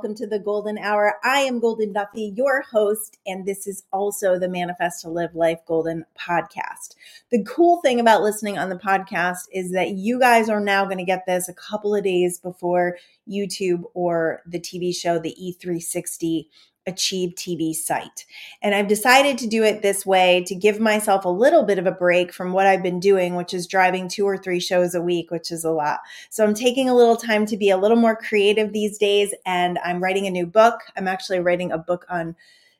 [0.00, 1.16] welcome to the Golden Hour.
[1.22, 5.58] I am Goldyn Duffy, your host, and this is also the Manifest to Live Life
[5.66, 6.94] Golden podcast.
[7.30, 10.96] The cool thing about listening on the podcast is that you guys are now going
[10.96, 12.96] to get this a couple of days before
[13.28, 16.46] YouTube or the TV show, the E360
[16.86, 18.24] Achieve TV site.
[18.62, 21.86] And I've decided to do it this way to give myself a little bit of
[21.86, 25.02] a break from what I've been doing, which is driving two or three shows a
[25.02, 26.00] week, which is a lot.
[26.30, 29.34] So I'm taking a little time to be a little more creative these days.
[29.44, 30.80] And I'm writing a new book.
[30.96, 32.34] I'm actually writing a book on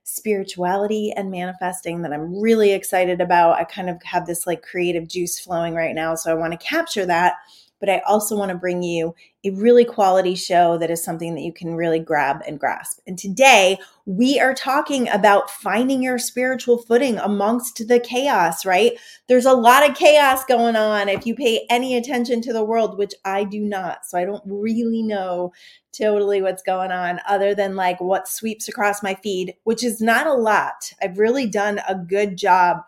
[0.04, 3.58] spirituality and manifesting that I'm really excited about.
[3.58, 6.14] I kind of have this like creative juice flowing right now.
[6.14, 7.34] So I want to capture that
[7.80, 11.40] but I also want to bring you a really quality show that is something that
[11.40, 13.00] you can really grab and grasp.
[13.06, 18.92] And today we are talking about finding your spiritual footing amongst the chaos, right?
[19.28, 22.98] There's a lot of chaos going on if you pay any attention to the world,
[22.98, 24.04] which I do not.
[24.04, 25.52] So I don't really know
[25.92, 30.26] totally what's going on other than like what sweeps across my feed, which is not
[30.26, 30.92] a lot.
[31.02, 32.82] I've really done a good job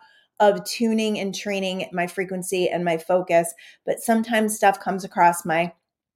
[0.49, 3.53] of tuning and training my frequency and my focus.
[3.85, 5.73] But sometimes stuff comes across my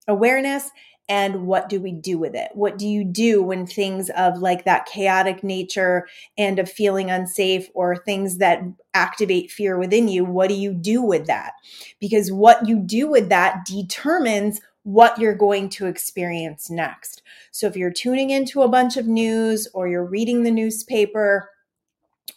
[0.08, 0.69] awareness.
[1.09, 2.50] And what do we do with it?
[2.53, 6.06] What do you do when things of like that chaotic nature
[6.38, 8.61] and of feeling unsafe or things that
[8.94, 10.25] activate fear within you?
[10.25, 11.53] What do you do with that?
[12.01, 17.22] Because what you do with that determines what you're going to experience next.
[17.51, 21.50] So if you're tuning into a bunch of news or you're reading the newspaper,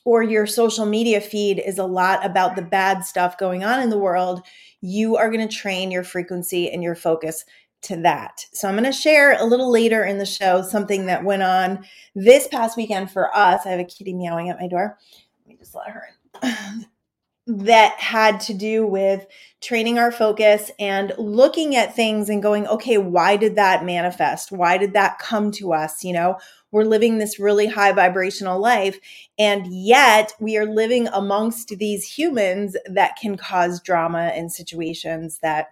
[0.04, 3.90] or your social media feed is a lot about the bad stuff going on in
[3.90, 4.42] the world,
[4.80, 7.44] you are going to train your frequency and your focus
[7.82, 8.44] to that.
[8.52, 11.84] So I'm going to share a little later in the show something that went on
[12.14, 13.62] this past weekend for us.
[13.64, 14.98] I have a kitty meowing at my door.
[15.40, 16.08] Let me just let her
[16.42, 16.86] in.
[17.46, 19.26] that had to do with
[19.60, 24.52] training our focus and looking at things and going, okay, why did that manifest?
[24.52, 26.04] Why did that come to us?
[26.04, 26.36] You know,
[26.72, 28.98] we're living this really high vibrational life.
[29.38, 35.68] And yet we are living amongst these humans that can cause drama in situations that,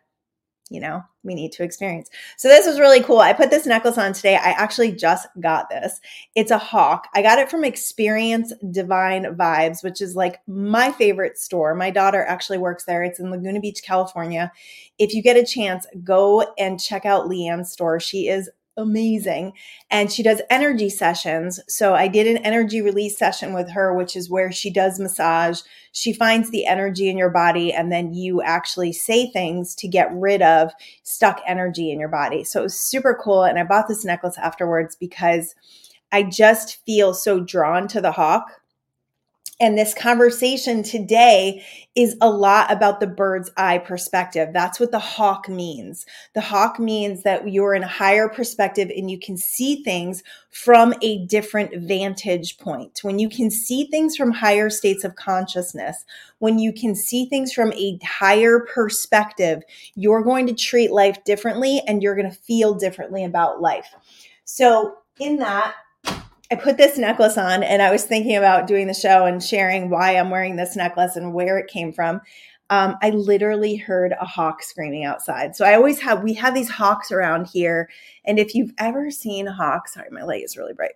[0.70, 2.10] you know, we need to experience.
[2.36, 3.20] So this was really cool.
[3.20, 4.36] I put this necklace on today.
[4.36, 6.00] I actually just got this.
[6.34, 7.08] It's a hawk.
[7.14, 11.74] I got it from Experience Divine Vibes, which is like my favorite store.
[11.74, 13.02] My daughter actually works there.
[13.02, 14.52] It's in Laguna Beach, California.
[14.98, 18.00] If you get a chance, go and check out Leanne's store.
[18.00, 19.52] She is amazing.
[19.90, 21.60] And she does energy sessions.
[21.68, 25.60] So I did an energy release session with her, which is where she does massage.
[25.92, 30.10] She finds the energy in your body, and then you actually say things to get
[30.12, 30.72] rid of
[31.02, 32.44] stuck energy in your body.
[32.44, 33.42] So it was super cool.
[33.42, 35.54] And I bought this necklace afterwards because
[36.12, 38.62] I just feel so drawn to the hawk
[39.60, 41.64] and this conversation today
[41.96, 44.50] is a lot about the bird's eye perspective.
[44.52, 46.06] That's what the hawk means.
[46.34, 50.94] The hawk means that you're in a higher perspective and you can see things from
[51.02, 53.00] a different vantage point.
[53.02, 56.04] When you can see things from higher states of consciousness,
[56.38, 59.64] when you can see things from a higher perspective,
[59.96, 63.92] you're going to treat life differently and you're going to feel differently about life.
[64.44, 65.74] So, in that,
[66.50, 69.90] I put this necklace on and I was thinking about doing the show and sharing
[69.90, 72.22] why I'm wearing this necklace and where it came from.
[72.70, 75.56] Um, I literally heard a hawk screaming outside.
[75.56, 77.88] So I always have, we have these hawks around here.
[78.24, 80.92] And if you've ever seen hawks, sorry, my light is really bright.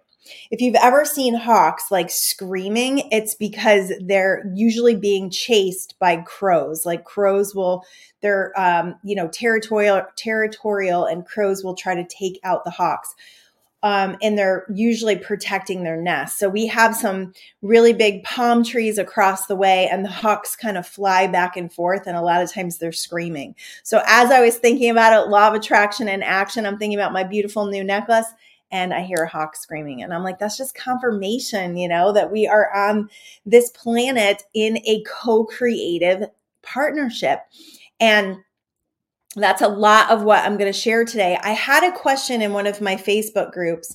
[0.50, 6.86] If you've ever seen hawks like screaming, it's because they're usually being chased by crows.
[6.86, 7.84] Like crows will,
[8.20, 13.14] they're, um, you know, territorial, territorial, and crows will try to take out the hawks
[13.82, 16.38] um, and they're usually protecting their nest.
[16.38, 17.32] So we have some
[17.62, 21.72] really big palm trees across the way, and the hawks kind of fly back and
[21.72, 23.56] forth, and a lot of times they're screaming.
[23.82, 27.12] So as I was thinking about it, law of attraction and action, I'm thinking about
[27.12, 28.26] my beautiful new necklace.
[28.70, 32.32] And I hear a hawk screaming, and I'm like, that's just confirmation, you know, that
[32.32, 33.10] we are on
[33.44, 36.30] this planet in a co creative
[36.62, 37.40] partnership.
[38.00, 38.38] And
[39.36, 41.38] that's a lot of what I'm going to share today.
[41.42, 43.94] I had a question in one of my Facebook groups,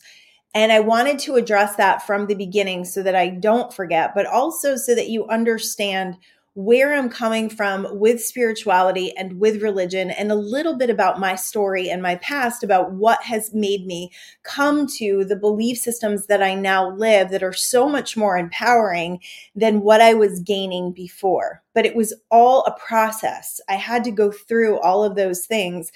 [0.55, 4.25] and I wanted to address that from the beginning so that I don't forget, but
[4.25, 6.17] also so that you understand
[6.57, 11.35] where I'm coming from with spirituality and with religion, and a little bit about my
[11.35, 14.11] story and my past about what has made me
[14.41, 19.19] come to the belief systems that I now live that are so much more empowering
[19.55, 21.61] than what I was gaining before.
[21.75, 23.61] But it was all a process.
[23.69, 25.91] I had to go through all of those things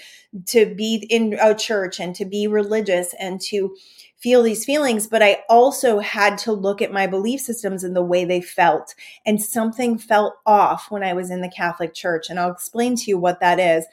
[0.45, 3.75] to be in a church and to be religious and to
[4.21, 8.03] feel these feelings, but I also had to look at my belief systems and the
[8.03, 8.95] way they felt.
[9.25, 12.29] And something felt off when I was in the Catholic Church.
[12.29, 13.85] And I'll explain to you what that is.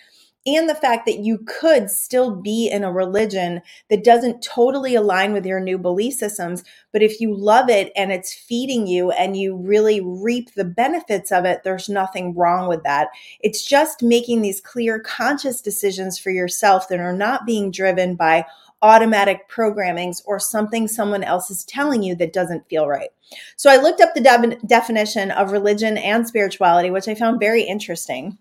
[0.46, 3.60] and the fact that you could still be in a religion
[3.90, 6.64] that doesn't totally align with your new belief systems.
[6.92, 11.30] But if you love it and it's feeding you and you really reap the benefits
[11.30, 13.08] of it, there's nothing wrong with that.
[13.40, 18.46] It's just making these clear, conscious decisions for yourself that are not being driven by
[18.82, 23.10] automatic programmings or something someone else is telling you that doesn't feel right.
[23.56, 27.62] So I looked up the de- definition of religion and spirituality, which I found very
[27.62, 28.38] interesting.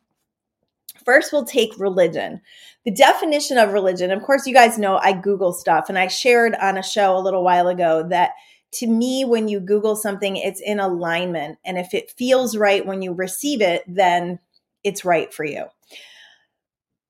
[1.04, 2.42] First, we'll take religion.
[2.86, 6.56] The definition of religion, of course, you guys know I Google stuff, and I shared
[6.56, 8.32] on a show a little while ago that
[8.74, 11.58] to me, when you Google something, it's in alignment.
[11.66, 14.40] And if it feels right when you receive it, then
[14.84, 15.66] it's right for you.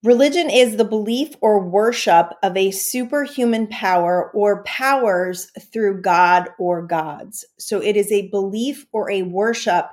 [0.03, 6.85] Religion is the belief or worship of a superhuman power or powers through God or
[6.85, 7.43] gods.
[7.57, 9.87] So it is a belief or a worship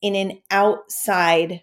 [0.00, 1.60] in an outside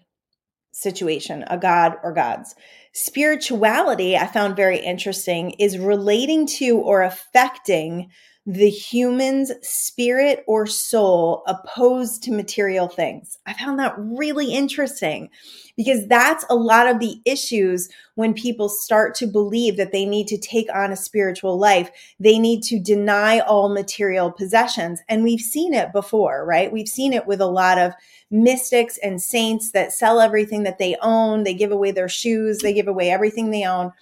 [0.70, 2.54] situation, a god or gods.
[2.92, 8.10] Spirituality, I found very interesting, is relating to or affecting
[8.46, 13.38] the human's spirit or soul opposed to material things.
[13.44, 15.28] I found that really interesting
[15.76, 20.28] because that's a lot of the issues when people start to believe that they need
[20.28, 21.90] to take on a spiritual life.
[22.18, 25.02] They need to deny all material possessions.
[25.10, 26.72] And we've seen it before, right?
[26.72, 27.92] We've seen it with a lot of
[28.30, 31.44] mystics and saints that sell everything that they own.
[31.44, 33.92] They give away their shoes, they give away everything they own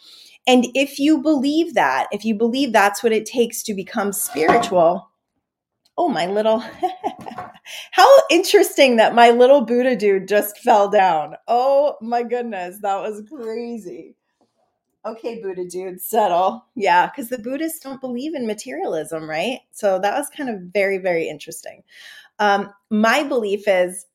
[0.46, 5.10] and if you believe that, if you believe that's what it takes to become spiritual,
[5.98, 6.62] oh, my little,
[7.90, 11.34] how interesting that my little Buddha dude just fell down.
[11.48, 14.14] Oh my goodness, that was crazy.
[15.04, 16.66] Okay, Buddha dude, settle.
[16.74, 19.60] Yeah, because the Buddhists don't believe in materialism, right?
[19.70, 21.82] So that was kind of very, very interesting.
[22.38, 24.06] Um, my belief is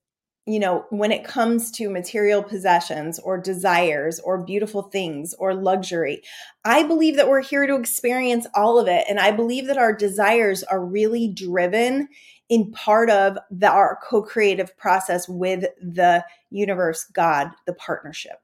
[0.52, 6.22] you know, when it comes to material possessions or desires or beautiful things or luxury,
[6.66, 9.06] I believe that we're here to experience all of it.
[9.10, 12.10] And I believe that our desires are really driven
[12.50, 18.41] in part of the, our co creative process with the universe, God, the partnership.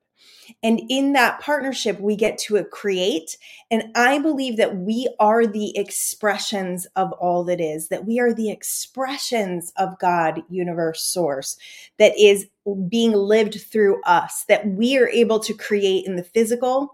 [0.64, 3.38] And in that partnership, we get to create.
[3.70, 8.34] And I believe that we are the expressions of all that is, that we are
[8.34, 11.58] the expressions of God, universe, source,
[11.98, 12.48] that is
[12.88, 16.94] being lived through us, that we are able to create in the physical.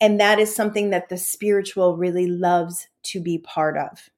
[0.00, 4.10] And that is something that the spiritual really loves to be part of.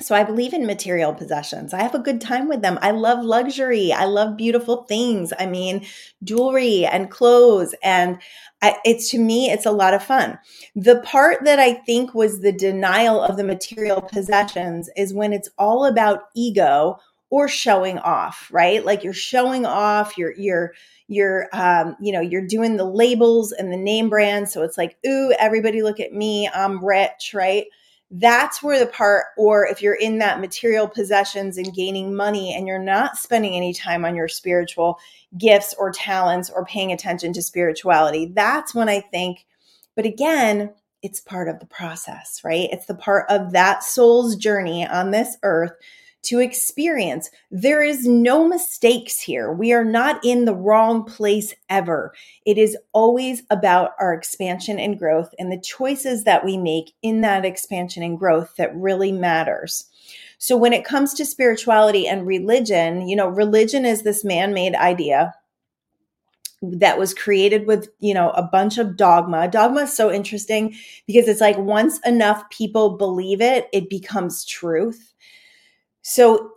[0.00, 1.72] So I believe in material possessions.
[1.72, 2.78] I have a good time with them.
[2.82, 3.92] I love luxury.
[3.92, 5.32] I love beautiful things.
[5.38, 5.86] I mean,
[6.24, 8.18] jewelry and clothes and
[8.60, 10.38] I, it's to me it's a lot of fun.
[10.74, 15.48] The part that I think was the denial of the material possessions is when it's
[15.58, 16.98] all about ego
[17.30, 18.84] or showing off, right?
[18.84, 20.72] Like you're showing off, you're you're
[21.06, 24.96] you're um, you know, you're doing the labels and the name brands so it's like,
[25.06, 26.48] "Ooh, everybody look at me.
[26.48, 27.66] I'm rich," right?
[28.16, 32.66] That's where the part or if you're in that material possessions and gaining money and
[32.66, 34.98] you're not spending any time on your spiritual
[35.36, 39.46] gifts or talents or paying attention to spirituality that's when i think
[39.96, 40.70] but again
[41.04, 42.68] it's part of the process right?
[42.72, 45.72] It's the part of that soul's journey on this earth
[46.24, 47.30] to experience.
[47.50, 49.52] There is no mistakes here.
[49.52, 52.12] We are not in the wrong place ever.
[52.44, 57.20] It is always about our expansion and growth and the choices that we make in
[57.22, 59.86] that expansion and growth that really matters.
[60.38, 65.34] So when it comes to spirituality and religion, you know, religion is this man-made idea
[66.72, 70.74] that was created with you know a bunch of dogma dogma is so interesting
[71.06, 75.13] because it's like once enough people believe it it becomes truth
[76.06, 76.50] so,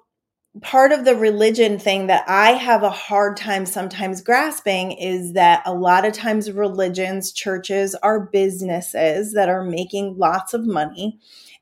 [0.61, 5.61] part of the religion thing that I have a hard time sometimes grasping is that
[5.65, 11.17] a lot of times religions, churches are businesses that are making lots of money.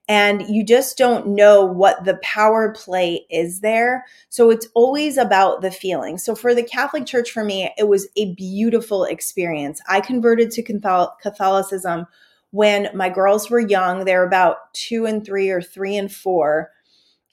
[0.07, 4.05] And you just don't know what the power play is there.
[4.29, 6.17] So it's always about the feeling.
[6.17, 9.79] So for the Catholic Church, for me, it was a beautiful experience.
[9.87, 10.63] I converted to
[11.21, 12.07] Catholicism
[12.49, 14.05] when my girls were young.
[14.05, 16.71] They're about two and three or three and four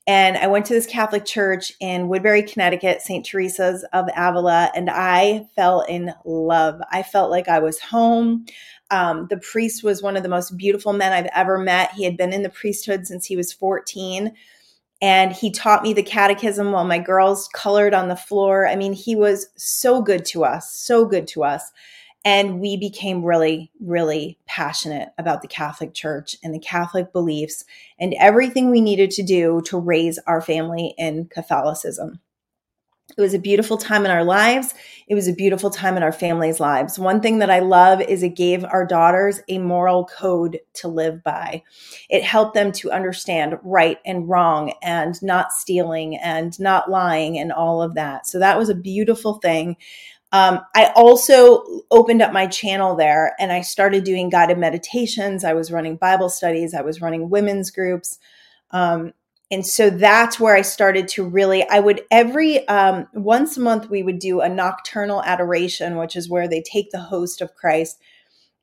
[0.06, 3.24] and I went to this Catholic church in Woodbury, Connecticut, St.
[3.24, 6.80] Teresa's of Avila, and I fell in love.
[6.90, 8.46] I felt like I was home.
[8.90, 11.92] Um, the priest was one of the most beautiful men I've ever met.
[11.92, 14.32] He had been in the priesthood since he was 14.
[15.00, 18.68] And he taught me the catechism while my girls colored on the floor.
[18.68, 21.72] I mean, he was so good to us, so good to us.
[22.24, 27.64] And we became really, really passionate about the Catholic Church and the Catholic beliefs
[27.98, 32.20] and everything we needed to do to raise our family in Catholicism.
[33.16, 34.72] It was a beautiful time in our lives.
[35.06, 36.98] It was a beautiful time in our families' lives.
[36.98, 41.22] One thing that I love is it gave our daughters a moral code to live
[41.22, 41.62] by.
[42.08, 47.52] It helped them to understand right and wrong and not stealing and not lying and
[47.52, 48.26] all of that.
[48.26, 49.76] So that was a beautiful thing.
[50.32, 55.44] Um, I also opened up my channel there and I started doing guided meditations.
[55.44, 58.18] I was running Bible studies, I was running women's groups.
[58.70, 59.12] Um,
[59.50, 63.90] and so that's where I started to really, I would every um, once a month,
[63.90, 68.00] we would do a nocturnal adoration, which is where they take the host of Christ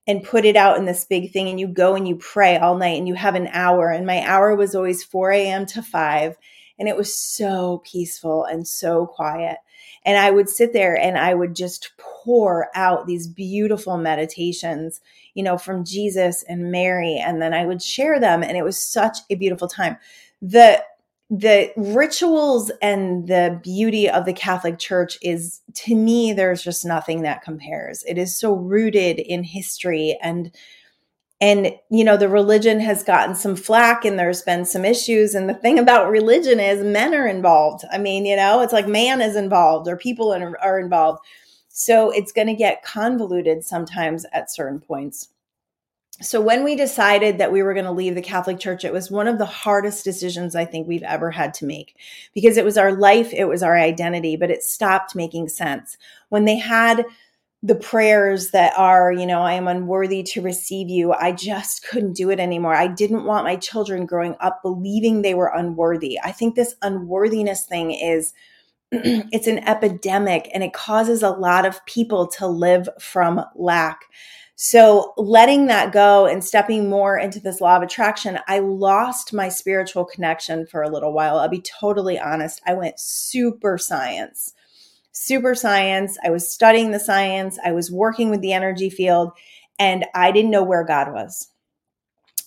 [0.07, 1.47] and put it out in this big thing.
[1.47, 3.91] And you go and you pray all night and you have an hour.
[3.91, 5.67] And my hour was always 4 a.m.
[5.67, 6.35] to 5.
[6.79, 9.57] And it was so peaceful and so quiet.
[10.05, 15.01] And I would sit there and I would just pour out these beautiful meditations,
[15.33, 17.17] you know, from Jesus and Mary.
[17.17, 18.43] And then I would share them.
[18.43, 19.97] And it was such a beautiful time
[20.41, 20.83] the
[21.31, 27.21] the rituals and the beauty of the Catholic Church is to me there's just nothing
[27.21, 28.03] that compares.
[28.07, 30.51] It is so rooted in history and
[31.41, 35.49] and you know the religion has gotten some flack and there's been some issues and
[35.49, 37.85] the thing about religion is men are involved.
[37.91, 41.19] I mean, you know, it's like man is involved or people are involved.
[41.69, 45.29] So it's going to get convoluted sometimes at certain points
[46.21, 49.09] so when we decided that we were going to leave the Catholic Church, it was
[49.09, 51.95] one of the hardest decisions I think we've ever had to make
[52.33, 55.97] because it was our life, it was our identity, but it stopped making sense.
[56.27, 57.05] When they had
[57.61, 62.13] the prayers that are, you know, I am unworthy to receive you, I just couldn't
[62.13, 62.73] do it anymore.
[62.73, 66.17] I didn't want my children growing up believing they were unworthy.
[66.23, 68.33] I think this unworthiness thing is
[68.91, 74.05] it's an epidemic and it causes a lot of people to live from lack.
[74.55, 79.47] So letting that go and stepping more into this law of attraction, I lost my
[79.47, 81.39] spiritual connection for a little while.
[81.39, 82.61] I'll be totally honest.
[82.65, 84.53] I went super science,
[85.19, 86.17] super science.
[86.23, 89.31] I was studying the science, I was working with the energy field,
[89.77, 91.49] and I didn't know where God was.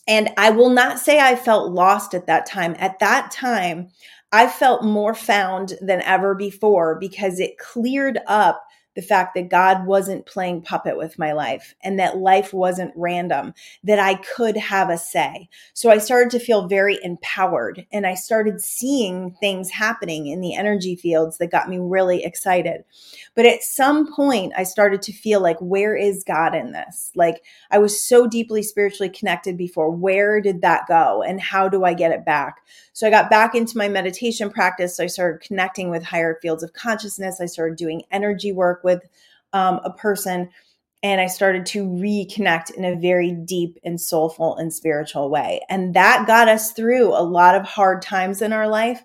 [0.09, 2.75] And I will not say I felt lost at that time.
[2.79, 3.91] At that time,
[4.33, 8.65] I felt more found than ever before because it cleared up
[8.95, 13.55] the fact that God wasn't playing puppet with my life and that life wasn't random,
[13.85, 15.49] that I could have a say.
[15.73, 20.55] So I started to feel very empowered and I started seeing things happening in the
[20.55, 22.85] energy fields that got me really excited.
[23.35, 27.11] But at some point, I started to feel like, where is God in this?
[27.15, 29.91] Like I was so deeply spiritually connected before.
[29.91, 31.23] Where did that go?
[31.23, 32.63] And how do I get it back?
[32.93, 34.97] So I got back into my meditation practice.
[34.97, 37.41] So I started connecting with higher fields of consciousness.
[37.41, 39.03] I started doing energy work with
[39.53, 40.51] um, a person.
[41.03, 45.61] And I started to reconnect in a very deep and soulful and spiritual way.
[45.69, 49.03] And that got us through a lot of hard times in our life.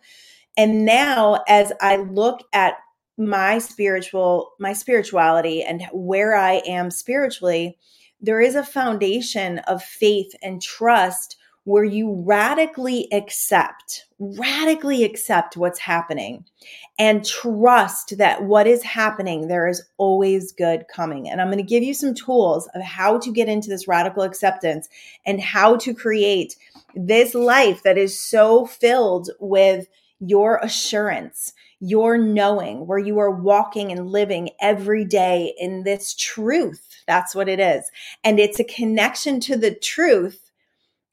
[0.57, 2.75] And now, as I look at
[3.17, 7.77] my spiritual my spirituality and where I am spiritually,
[8.21, 15.79] there is a foundation of faith and trust where you radically accept, radically accept what's
[15.79, 16.43] happening
[16.97, 21.29] and trust that what is happening, there is always good coming.
[21.29, 24.23] And I'm going to give you some tools of how to get into this radical
[24.23, 24.89] acceptance
[25.25, 26.55] and how to create
[26.95, 29.87] this life that is so filled with
[30.19, 37.03] your assurance, your knowing, where you are walking and living every day in this truth.
[37.05, 37.91] That's what it is.
[38.23, 40.51] And it's a connection to the truth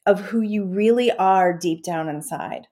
[0.06, 2.66] of who you really are deep down inside,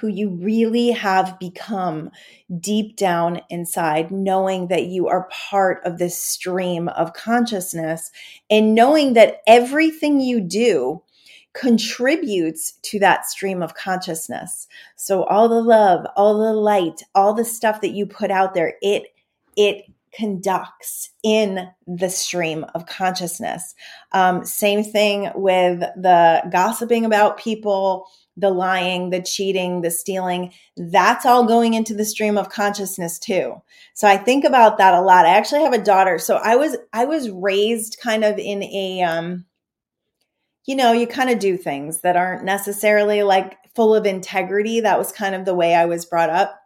[0.00, 2.10] who you really have become
[2.58, 8.10] deep down inside, knowing that you are part of this stream of consciousness
[8.50, 11.02] and knowing that everything you do
[11.52, 14.66] contributes to that stream of consciousness.
[14.96, 18.74] So all the love, all the light, all the stuff that you put out there,
[18.82, 19.04] it
[19.56, 23.74] it conducts in the stream of consciousness.
[24.12, 30.52] Um, same thing with the gossiping about people, the lying, the cheating, the stealing.
[30.76, 33.62] That's all going into the stream of consciousness too.
[33.94, 35.26] So I think about that a lot.
[35.26, 36.18] I actually have a daughter.
[36.18, 39.46] So I was I was raised kind of in a um,
[40.66, 44.80] you know, you kind of do things that aren't necessarily like full of integrity.
[44.80, 46.60] That was kind of the way I was brought up.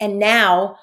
[0.00, 0.76] And now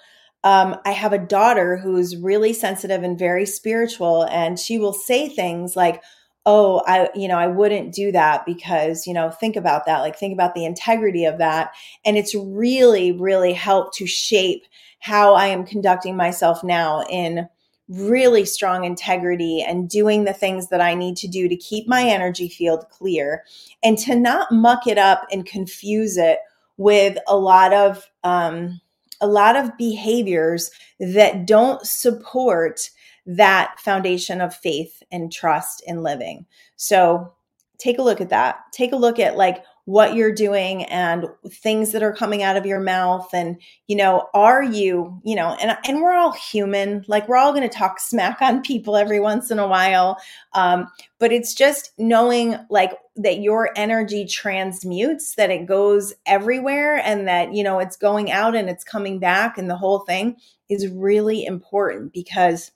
[0.43, 5.29] um, I have a daughter who's really sensitive and very spiritual, and she will say
[5.29, 6.01] things like,
[6.45, 10.17] oh i you know i wouldn't do that because you know think about that like
[10.17, 11.71] think about the integrity of that.
[12.03, 14.63] And it's really really helped to shape
[15.00, 17.48] how i am conducting myself now in
[17.88, 22.03] really strong integrity and doing the things that i need to do to keep my
[22.03, 23.43] energy field clear
[23.83, 26.39] and to not muck it up and confuse it
[26.77, 28.79] with a lot of um
[29.19, 32.89] a lot of behaviors that don't support
[33.25, 36.46] that foundation of faith and trust in living.
[36.75, 37.34] So
[37.78, 38.60] take a look at that.
[38.72, 42.66] Take a look at like what you're doing and things that are coming out of
[42.66, 47.28] your mouth and you know are you you know and and we're all human like
[47.28, 50.18] we're all going to talk smack on people every once in a while
[50.54, 50.88] um,
[51.18, 57.54] but it's just knowing like that your energy transmutes that it goes everywhere and that
[57.54, 60.38] you know it's going out and it's coming back and the whole thing
[60.70, 62.72] is really important because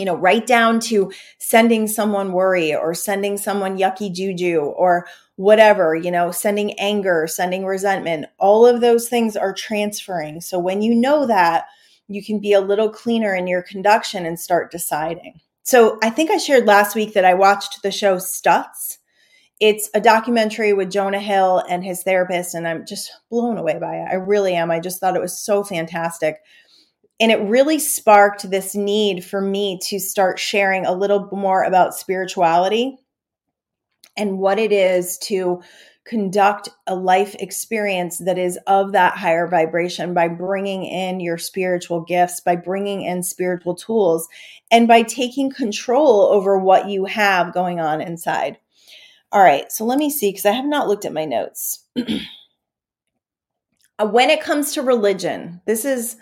[0.00, 5.94] you know, right down to sending someone worry or sending someone yucky juju or whatever,
[5.94, 10.40] you know, sending anger, sending resentment, all of those things are transferring.
[10.40, 11.66] So when you know that,
[12.08, 15.40] you can be a little cleaner in your conduction and start deciding.
[15.62, 18.98] So I think I shared last week that I watched the show Stutz.
[19.60, 23.96] It's a documentary with Jonah Hill and his therapist, and I'm just blown away by
[23.96, 24.08] it.
[24.10, 24.70] I really am.
[24.70, 26.38] I just thought it was so fantastic
[27.20, 31.94] and it really sparked this need for me to start sharing a little more about
[31.94, 32.96] spirituality
[34.16, 35.62] and what it is to
[36.06, 42.00] conduct a life experience that is of that higher vibration by bringing in your spiritual
[42.00, 44.26] gifts, by bringing in spiritual tools,
[44.70, 48.58] and by taking control over what you have going on inside.
[49.30, 51.84] All right, so let me see because I have not looked at my notes.
[53.98, 56.16] Uh, when it comes to religion, this is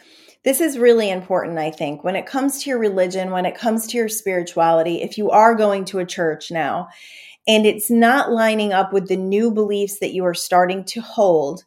[0.49, 2.03] this is really important, I think.
[2.03, 5.55] When it comes to your religion, when it comes to your spirituality, if you are
[5.55, 6.89] going to a church now
[7.47, 11.65] and it's not lining up with the new beliefs that you are starting to hold,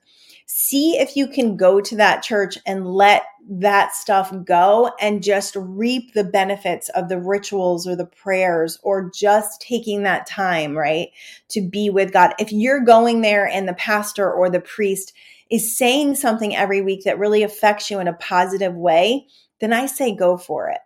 [0.48, 5.56] see if you can go to that church and let that stuff go and just
[5.56, 11.10] reap the benefits of the rituals or the prayers or just taking that time, right,
[11.50, 12.34] to be with God.
[12.40, 15.14] If you're going there and the pastor or the priest
[15.52, 19.28] is saying something every week that really affects you in a positive way,
[19.60, 20.80] then I say go for it.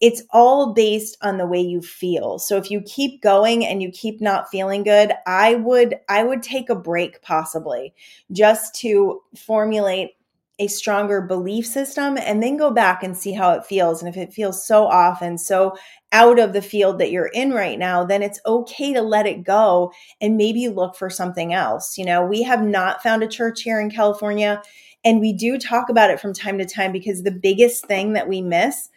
[0.00, 2.38] It's all based on the way you feel.
[2.38, 6.42] So if you keep going and you keep not feeling good, I would I would
[6.42, 7.94] take a break possibly
[8.32, 10.12] just to formulate
[10.62, 14.00] a stronger belief system and then go back and see how it feels.
[14.00, 15.76] And if it feels so off and so
[16.12, 19.42] out of the field that you're in right now, then it's okay to let it
[19.42, 21.98] go and maybe look for something else.
[21.98, 24.62] You know, we have not found a church here in California
[25.04, 28.28] and we do talk about it from time to time because the biggest thing that
[28.28, 28.88] we miss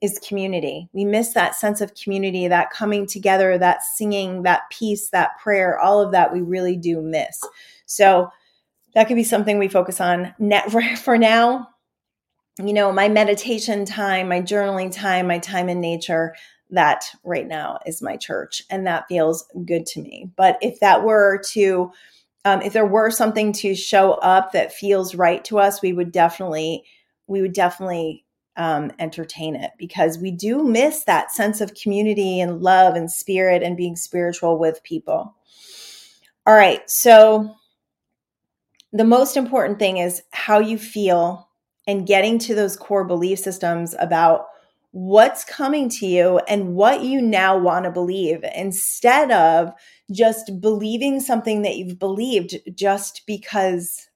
[0.00, 0.88] is community.
[0.92, 5.80] We miss that sense of community, that coming together, that singing, that peace, that prayer,
[5.80, 7.42] all of that we really do miss.
[7.86, 8.30] So,
[8.94, 11.68] that could be something we focus on net for now.
[12.58, 16.34] You know my meditation time my journaling time my time in nature
[16.70, 20.30] that right now is my church and that feels good to me.
[20.36, 21.92] But if that were to
[22.44, 26.10] um, if there were something to show up that feels right to us we would
[26.10, 26.82] definitely
[27.28, 28.24] we would definitely
[28.56, 33.62] um, entertain it because we do miss that sense of community and love and spirit
[33.62, 35.32] and being spiritual with people.
[36.44, 37.54] All right so
[38.92, 41.48] the most important thing is how you feel
[41.86, 44.46] and getting to those core belief systems about
[44.92, 49.72] what's coming to you and what you now want to believe instead of
[50.10, 54.06] just believing something that you've believed just because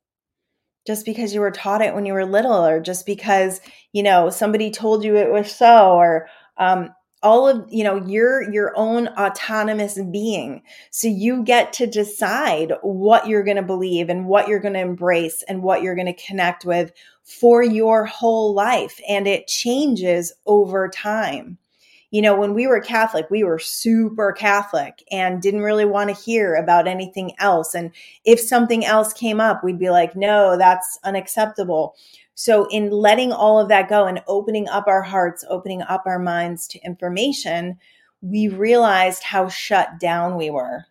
[0.87, 3.61] just because you were taught it when you were little or just because
[3.93, 6.91] you know somebody told you it was so or um,
[7.23, 10.63] all of you know you're your own autonomous being.
[10.91, 14.81] So you get to decide what you're going to believe and what you're going to
[14.81, 20.33] embrace and what you're going to connect with for your whole life and it changes
[20.47, 21.59] over time.
[22.11, 26.23] You know when we were catholic we were super catholic and didn't really want to
[26.23, 27.75] hear about anything else.
[27.75, 27.91] And
[28.25, 31.95] if something else came up we'd be like no that's unacceptable
[32.35, 36.19] so, in letting all of that go and opening up our hearts, opening up our
[36.19, 37.79] minds to information,
[38.23, 40.87] we realized how shut down we were.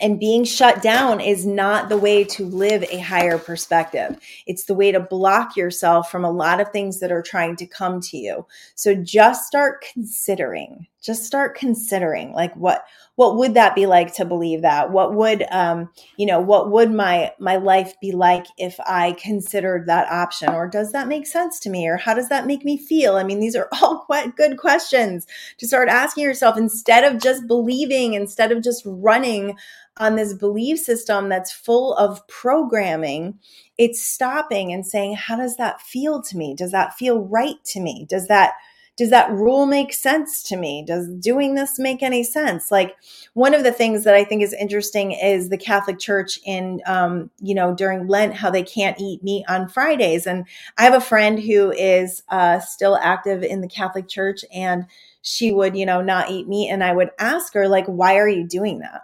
[0.00, 4.18] And being shut down is not the way to live a higher perspective.
[4.46, 7.66] It's the way to block yourself from a lot of things that are trying to
[7.66, 8.46] come to you.
[8.76, 12.84] So just start considering, just start considering like what
[13.16, 14.90] what would that be like to believe that?
[14.90, 19.86] What would um you know what would my my life be like if i considered
[19.86, 20.50] that option?
[20.50, 21.88] Or does that make sense to me?
[21.88, 23.16] Or how does that make me feel?
[23.16, 25.26] I mean these are all quite good questions
[25.58, 29.56] to start asking yourself instead of just believing instead of just running
[29.96, 33.38] on this belief system that's full of programming.
[33.76, 36.54] It's stopping and saying how does that feel to me?
[36.54, 38.06] Does that feel right to me?
[38.08, 38.54] Does that
[39.00, 40.84] does that rule make sense to me?
[40.86, 42.70] Does doing this make any sense?
[42.70, 42.96] Like
[43.32, 47.30] one of the things that I think is interesting is the Catholic Church in, um,
[47.40, 50.26] you know, during Lent, how they can't eat meat on Fridays.
[50.26, 50.44] And
[50.76, 54.84] I have a friend who is uh, still active in the Catholic Church and
[55.22, 56.68] she would, you know, not eat meat.
[56.68, 59.00] And I would ask her, like, why are you doing that?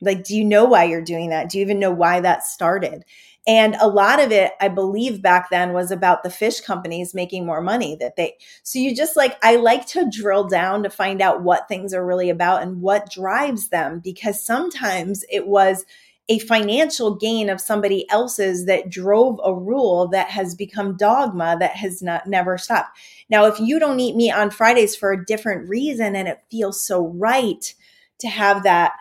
[0.00, 1.48] Like, do you know why you're doing that?
[1.48, 3.04] Do you even know why that started?
[3.46, 7.46] And a lot of it, I believe back then was about the fish companies making
[7.46, 11.22] more money that they, so you just like, I like to drill down to find
[11.22, 15.86] out what things are really about and what drives them because sometimes it was
[16.28, 21.72] a financial gain of somebody else's that drove a rule that has become dogma that
[21.72, 22.96] has not never stopped.
[23.28, 26.80] Now, if you don't eat meat on Fridays for a different reason and it feels
[26.80, 27.74] so right
[28.20, 28.92] to have that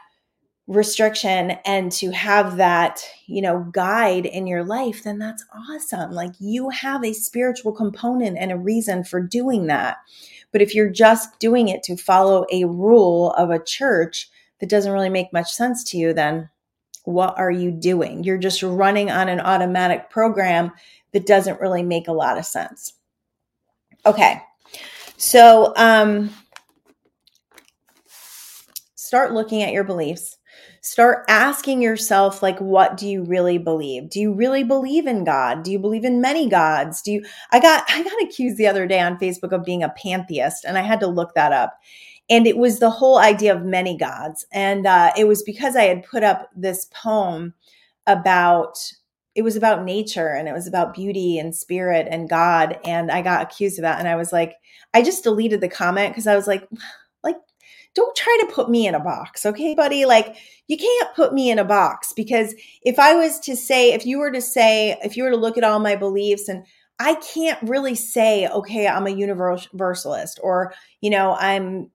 [0.70, 6.12] restriction and to have that, you know, guide in your life, then that's awesome.
[6.12, 9.98] Like you have a spiritual component and a reason for doing that.
[10.52, 14.30] But if you're just doing it to follow a rule of a church
[14.60, 16.50] that doesn't really make much sense to you, then
[17.04, 18.24] what are you doing?
[18.24, 20.72] You're just running on an automatic program
[21.14, 22.94] that doesn't really make a lot of sense.
[24.06, 24.40] Okay.
[25.18, 26.30] So, um,
[28.96, 30.38] start looking at your beliefs
[30.90, 34.10] start asking yourself like what do you really believe?
[34.10, 35.62] Do you really believe in god?
[35.62, 37.04] Do you believe in many gods?
[37.04, 39.90] Do you i got i got accused the other day on facebook of being a
[39.90, 41.80] pantheist and i had to look that up.
[42.28, 44.46] And it was the whole idea of many gods.
[44.52, 47.54] And uh, it was because i had put up this poem
[48.08, 48.80] about
[49.36, 53.22] it was about nature and it was about beauty and spirit and god and i
[53.22, 54.56] got accused of that and i was like
[54.96, 56.68] i just deleted the comment because i was like
[57.24, 57.36] like
[57.96, 60.06] don't try to put me in a box, okay, buddy?
[60.06, 60.36] Like,
[60.68, 64.20] you can't put me in a box because if I was to say, if you
[64.20, 66.66] were to say, if you were to look at all my beliefs and
[67.00, 71.90] I can't really say, okay, I'm a universalist or, you know, I'm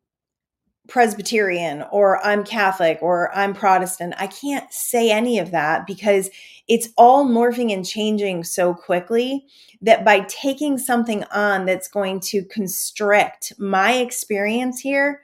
[0.89, 4.15] Presbyterian or I'm Catholic or I'm Protestant.
[4.19, 6.31] I can't say any of that because
[6.69, 9.47] it's all morphing and changing so quickly
[9.83, 15.23] that by taking something on that's going to constrict my experience here,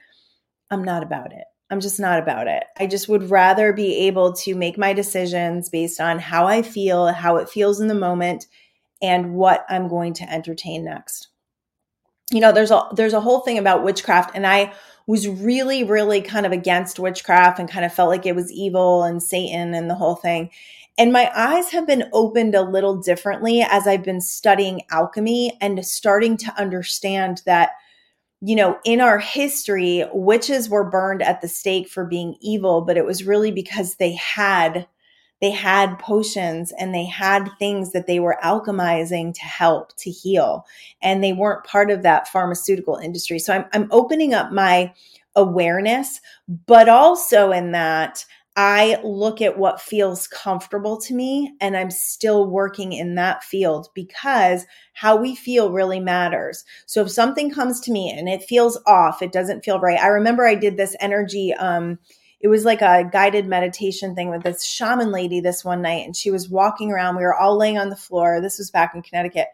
[0.71, 1.43] I'm not about it.
[1.69, 2.63] I'm just not about it.
[2.77, 7.07] I just would rather be able to make my decisions based on how I feel,
[7.07, 8.47] how it feels in the moment,
[9.01, 11.29] and what I'm going to entertain next.
[12.29, 14.73] You know, there's a there's a whole thing about witchcraft and I
[15.07, 19.03] was really really kind of against witchcraft and kind of felt like it was evil
[19.03, 20.49] and Satan and the whole thing.
[20.97, 25.85] And my eyes have been opened a little differently as I've been studying alchemy and
[25.85, 27.71] starting to understand that
[28.41, 32.97] you know, in our history, witches were burned at the stake for being evil, but
[32.97, 34.87] it was really because they had
[35.41, 40.65] they had potions and they had things that they were alchemizing to help to heal
[41.01, 43.39] and they weren't part of that pharmaceutical industry.
[43.39, 44.93] So i'm, I'm opening up my
[45.35, 46.21] awareness
[46.67, 48.23] but also in that
[48.63, 53.87] I look at what feels comfortable to me and I'm still working in that field
[53.95, 56.63] because how we feel really matters.
[56.85, 59.99] So if something comes to me and it feels off, it doesn't feel right.
[59.99, 61.97] I remember I did this energy um
[62.39, 66.15] it was like a guided meditation thing with this shaman lady this one night and
[66.15, 67.15] she was walking around.
[67.15, 68.41] We were all laying on the floor.
[68.41, 69.47] This was back in Connecticut.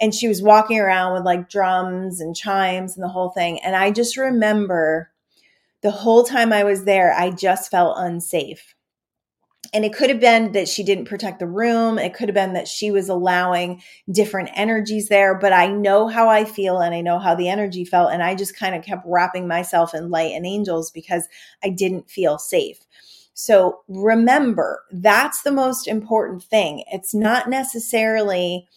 [0.00, 3.60] And she was walking around with like drums and chimes and the whole thing.
[3.62, 5.10] And I just remember
[5.82, 8.74] the whole time I was there, I just felt unsafe.
[9.72, 11.98] And it could have been that she didn't protect the room.
[11.98, 15.36] It could have been that she was allowing different energies there.
[15.36, 18.12] But I know how I feel and I know how the energy felt.
[18.12, 21.28] And I just kind of kept wrapping myself in light and angels because
[21.64, 22.78] I didn't feel safe.
[23.34, 26.84] So remember, that's the most important thing.
[26.90, 28.68] It's not necessarily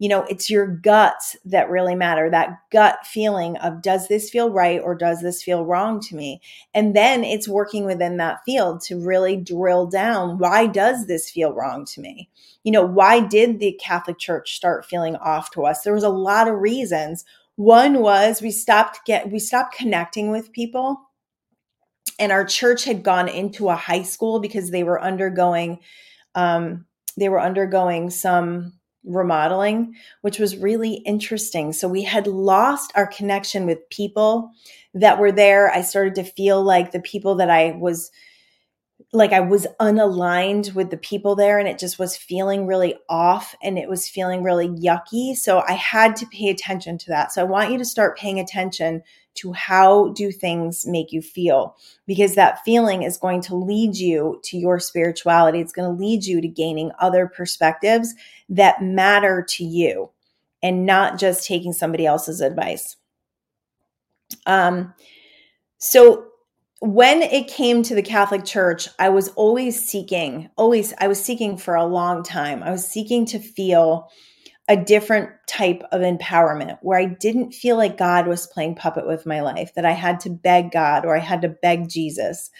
[0.00, 2.30] you know, it's your guts that really matter.
[2.30, 6.40] That gut feeling of does this feel right or does this feel wrong to me?
[6.72, 11.52] And then it's working within that field to really drill down why does this feel
[11.52, 12.30] wrong to me?
[12.64, 15.82] You know, why did the Catholic Church start feeling off to us?
[15.82, 17.26] There was a lot of reasons.
[17.56, 20.98] One was we stopped get we stopped connecting with people
[22.18, 25.78] and our church had gone into a high school because they were undergoing
[26.34, 26.86] um,
[27.18, 31.72] they were undergoing some remodeling, which was really interesting.
[31.72, 34.50] So we had lost our connection with people
[34.94, 35.70] that were there.
[35.70, 38.10] I started to feel like the people that I was
[39.12, 43.56] like I was unaligned with the people there and it just was feeling really off
[43.62, 45.34] and it was feeling really yucky.
[45.34, 47.32] So I had to pay attention to that.
[47.32, 49.02] So I want you to start paying attention
[49.40, 51.76] to how do things make you feel
[52.06, 55.60] because that feeling is going to lead you to your spirituality.
[55.60, 58.14] It's going to lead you to gaining other perspectives
[58.48, 60.10] that matter to you
[60.62, 62.96] and not just taking somebody else's advice.
[64.46, 64.94] Um,
[65.78, 66.26] so
[66.80, 71.56] when it came to the Catholic Church, I was always seeking, always, I was seeking
[71.56, 72.62] for a long time.
[72.62, 74.10] I was seeking to feel
[74.70, 79.26] a different type of empowerment where I didn't feel like God was playing puppet with
[79.26, 82.50] my life, that I had to beg God or I had to beg Jesus.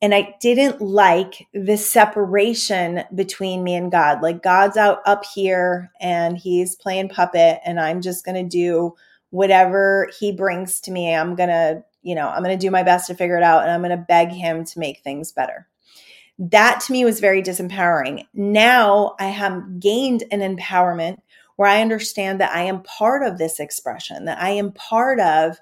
[0.00, 4.22] And I didn't like the separation between me and God.
[4.22, 8.94] Like God's out up here and he's playing puppet, and I'm just going to do
[9.30, 11.14] whatever he brings to me.
[11.14, 13.62] I'm going to you know, I'm going to do my best to figure it out
[13.62, 15.66] and I'm going to beg him to make things better.
[16.38, 18.26] That to me was very disempowering.
[18.32, 21.18] Now I have gained an empowerment
[21.56, 25.58] where I understand that I am part of this expression, that I am part of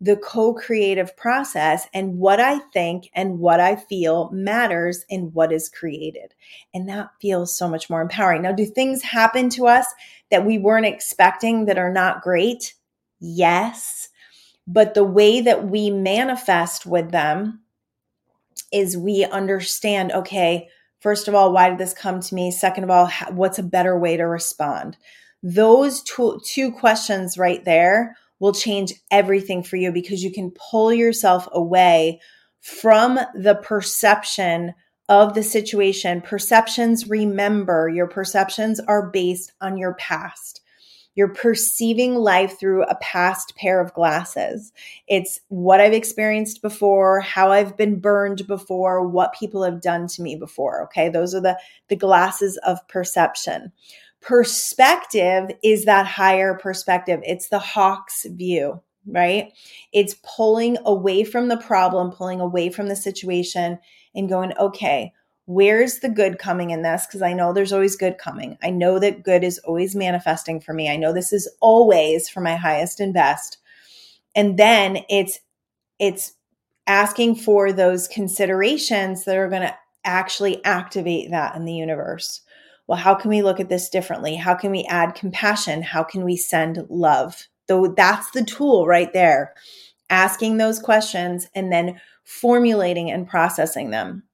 [0.00, 5.52] the co creative process, and what I think and what I feel matters in what
[5.52, 6.34] is created.
[6.74, 8.42] And that feels so much more empowering.
[8.42, 9.86] Now, do things happen to us
[10.30, 12.74] that we weren't expecting that are not great?
[13.20, 14.08] Yes.
[14.66, 17.60] But the way that we manifest with them
[18.72, 20.68] is we understand, okay,
[21.00, 22.50] first of all, why did this come to me?
[22.50, 24.96] Second of all, what's a better way to respond?
[25.46, 30.90] Those two, two questions right there will change everything for you because you can pull
[30.90, 32.18] yourself away
[32.62, 34.72] from the perception
[35.10, 36.22] of the situation.
[36.22, 40.62] Perceptions, remember, your perceptions are based on your past.
[41.14, 44.72] You're perceiving life through a past pair of glasses.
[45.06, 50.22] It's what I've experienced before, how I've been burned before, what people have done to
[50.22, 50.84] me before.
[50.84, 51.10] Okay.
[51.10, 53.72] Those are the, the glasses of perception.
[54.24, 57.20] Perspective is that higher perspective.
[57.24, 59.52] It's the hawk's view, right?
[59.92, 63.78] It's pulling away from the problem, pulling away from the situation
[64.14, 65.12] and going, okay,
[65.44, 67.06] where's the good coming in this?
[67.06, 68.56] Because I know there's always good coming.
[68.62, 70.88] I know that good is always manifesting for me.
[70.88, 73.58] I know this is always for my highest and best.
[74.34, 75.38] And then it's
[75.98, 76.32] it's
[76.86, 82.40] asking for those considerations that are going to actually activate that in the universe.
[82.86, 84.36] Well, how can we look at this differently?
[84.36, 85.82] How can we add compassion?
[85.82, 87.48] How can we send love?
[87.66, 89.54] Though that's the tool right there.
[90.10, 94.24] Asking those questions and then formulating and processing them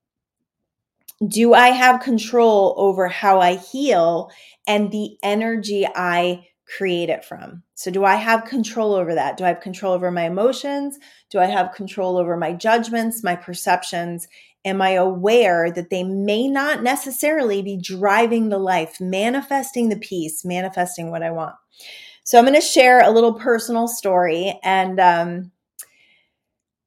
[1.26, 4.30] do I have control over how I heal
[4.66, 7.62] and the energy I create it from?
[7.74, 9.36] So, do I have control over that?
[9.36, 10.98] Do I have control over my emotions?
[11.30, 14.28] Do I have control over my judgments, my perceptions?
[14.64, 20.44] Am I aware that they may not necessarily be driving the life, manifesting the peace,
[20.44, 21.54] manifesting what I want?
[22.24, 25.52] So, I'm going to share a little personal story and, um,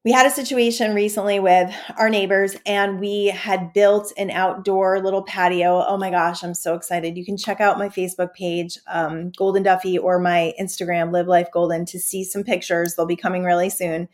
[0.05, 5.23] we had a situation recently with our neighbors and we had built an outdoor little
[5.23, 5.81] patio.
[5.87, 7.17] Oh my gosh, I'm so excited.
[7.17, 11.47] You can check out my Facebook page, um, Goldyn Duffy, or my Instagram, Live Life
[11.53, 12.95] Golden, to see some pictures.
[12.95, 14.09] They'll be coming really soon.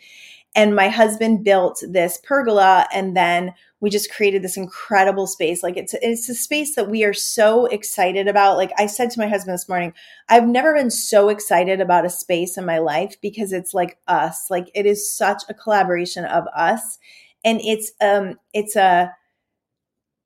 [0.59, 5.63] And my husband built this pergola and then we just created this incredible space.
[5.63, 8.57] Like it's it's a space that we are so excited about.
[8.57, 9.93] Like I said to my husband this morning,
[10.27, 14.51] I've never been so excited about a space in my life because it's like us.
[14.51, 16.99] Like it is such a collaboration of us
[17.45, 19.15] and it's um it's a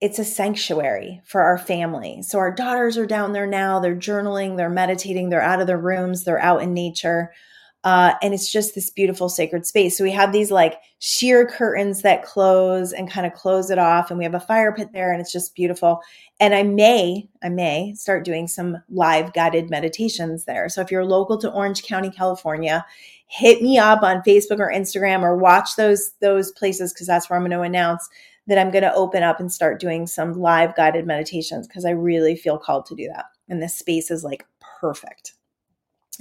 [0.02, 2.24] it's a sanctuary for our family.
[2.24, 5.78] So our daughters are down there now, they're journaling, they're meditating, they're out of their
[5.78, 7.32] rooms, they're out in nature.
[7.84, 9.98] Uh, and it's just this beautiful sacred space.
[9.98, 14.10] So we have these like sheer curtains that close and kind of close it off,
[14.10, 16.02] and we have a fire pit there, and it's just beautiful.
[16.39, 20.69] And I may, I may start doing some live guided meditations there.
[20.69, 22.86] So if you're local to Orange County, California,
[23.28, 27.38] hit me up on Facebook or Instagram or watch those those places because that's where
[27.38, 28.08] I'm going to announce
[28.48, 31.91] that I'm going to open up and start doing some live guided meditations because I
[31.91, 33.26] really feel called to do that.
[33.50, 34.46] And this space is like
[34.80, 35.34] perfect.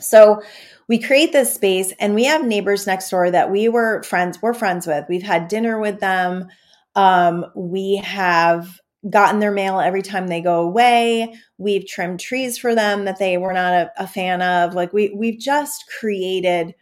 [0.01, 0.43] So
[0.89, 4.55] we create this space and we have neighbors next door that we were friends, we're
[4.55, 5.05] friends with.
[5.09, 6.49] We've had dinner with them.
[6.95, 11.35] Um, we have gotten their mail every time they go away.
[11.59, 14.75] We've trimmed trees for them that they were not a, a fan of.
[14.75, 16.75] Like we we've just created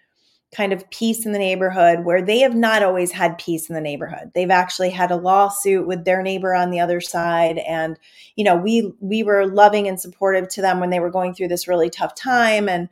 [0.52, 3.80] kind of peace in the neighborhood where they have not always had peace in the
[3.80, 4.32] neighborhood.
[4.34, 7.98] They've actually had a lawsuit with their neighbor on the other side and
[8.36, 11.48] you know, we we were loving and supportive to them when they were going through
[11.48, 12.88] this really tough time and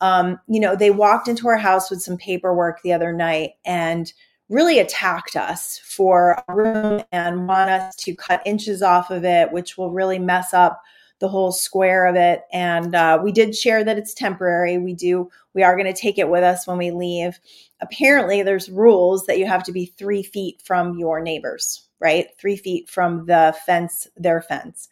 [0.00, 4.12] um, you know, they walked into our house with some paperwork the other night and
[4.48, 9.52] really attacked us for a room and want us to cut inches off of it,
[9.52, 10.82] which will really mess up
[11.22, 12.42] the whole square of it.
[12.52, 14.76] And uh, we did share that it's temporary.
[14.76, 17.38] We do, we are going to take it with us when we leave.
[17.80, 22.26] Apparently, there's rules that you have to be three feet from your neighbors, right?
[22.38, 24.88] Three feet from the fence, their fence.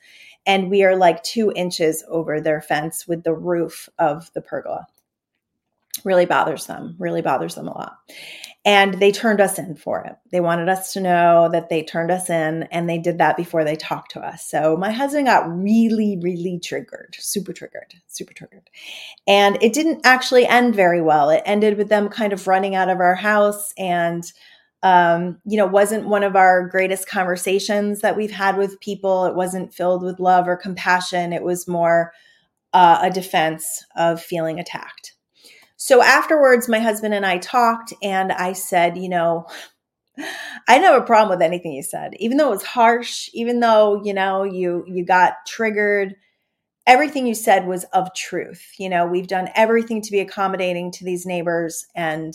[0.46, 4.86] And we are like two inches over their fence with the roof of the pergola.
[6.04, 7.96] Really bothers them, really bothers them a lot.
[8.64, 10.16] And they turned us in for it.
[10.30, 13.64] They wanted us to know that they turned us in, and they did that before
[13.64, 14.44] they talked to us.
[14.46, 18.68] So my husband got really, really triggered, super triggered, super triggered.
[19.26, 21.30] And it didn't actually end very well.
[21.30, 24.30] It ended with them kind of running out of our house and
[24.82, 29.26] um, you know, wasn't one of our greatest conversations that we've had with people.
[29.26, 31.34] It wasn't filled with love or compassion.
[31.34, 32.12] It was more
[32.72, 35.14] uh, a defense of feeling attacked.
[35.82, 39.46] So afterwards, my husband and I talked, and I said, you know,
[40.18, 43.60] I didn't have a problem with anything you said, even though it was harsh, even
[43.60, 46.16] though you know you you got triggered.
[46.86, 48.74] Everything you said was of truth.
[48.78, 52.34] You know, we've done everything to be accommodating to these neighbors, and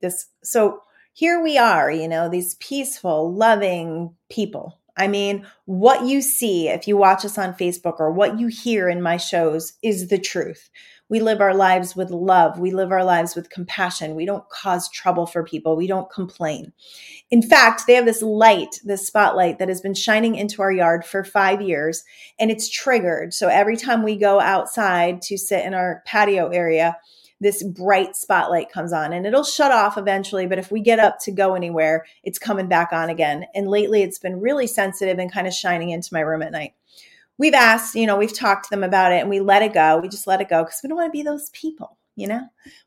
[0.00, 0.28] this.
[0.42, 0.80] So
[1.12, 1.90] here we are.
[1.90, 4.80] You know, these peaceful, loving people.
[4.96, 8.88] I mean, what you see if you watch us on Facebook or what you hear
[8.88, 10.70] in my shows is the truth.
[11.08, 12.58] We live our lives with love.
[12.58, 14.14] We live our lives with compassion.
[14.14, 15.76] We don't cause trouble for people.
[15.76, 16.72] We don't complain.
[17.30, 21.04] In fact, they have this light, this spotlight that has been shining into our yard
[21.04, 22.02] for five years
[22.38, 23.34] and it's triggered.
[23.34, 26.96] So every time we go outside to sit in our patio area,
[27.42, 30.46] this bright spotlight comes on and it'll shut off eventually.
[30.46, 33.46] But if we get up to go anywhere, it's coming back on again.
[33.54, 36.74] And lately it's been really sensitive and kind of shining into my room at night
[37.42, 39.98] we've asked, you know, we've talked to them about it and we let it go.
[39.98, 42.40] We just let it go because we don't want to be those people, you know?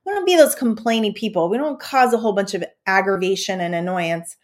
[0.05, 1.49] We don't be those complaining people.
[1.49, 4.37] We don't cause a whole bunch of aggravation and annoyance.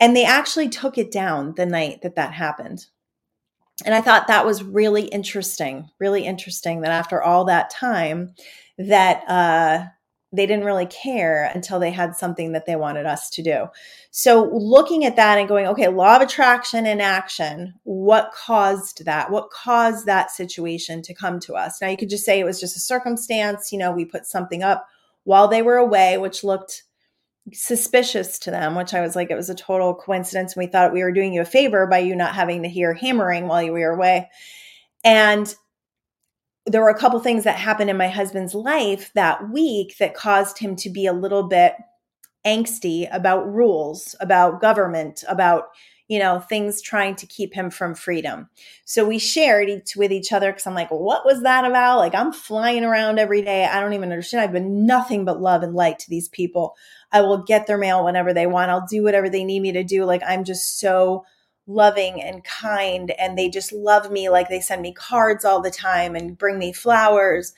[0.00, 2.86] And they actually took it down the night that that happened.
[3.84, 8.34] And I thought that was really interesting, really interesting that after all that time,
[8.76, 9.86] that uh,
[10.32, 13.66] they didn't really care until they had something that they wanted us to do.
[14.10, 19.30] So, looking at that and going, okay, law of attraction in action, what caused that?
[19.30, 21.80] What caused that situation to come to us?
[21.80, 23.72] Now, you could just say it was just a circumstance.
[23.72, 24.86] You know, we put something up
[25.24, 26.82] while they were away, which looked
[27.54, 30.54] suspicious to them, which I was like, it was a total coincidence.
[30.54, 32.92] And we thought we were doing you a favor by you not having to hear
[32.92, 34.28] hammering while you were away.
[35.04, 35.54] And
[36.68, 40.58] there were a couple things that happened in my husband's life that week that caused
[40.58, 41.74] him to be a little bit
[42.46, 45.64] angsty about rules, about government, about
[46.08, 48.48] you know things trying to keep him from freedom.
[48.84, 51.98] So we shared each with each other because I'm like, what was that about?
[51.98, 53.64] Like I'm flying around every day.
[53.64, 54.42] I don't even understand.
[54.42, 56.76] I've been nothing but love and light to these people.
[57.12, 58.70] I will get their mail whenever they want.
[58.70, 60.04] I'll do whatever they need me to do.
[60.04, 61.24] Like I'm just so
[61.68, 65.70] loving and kind and they just love me like they send me cards all the
[65.70, 67.52] time and bring me flowers.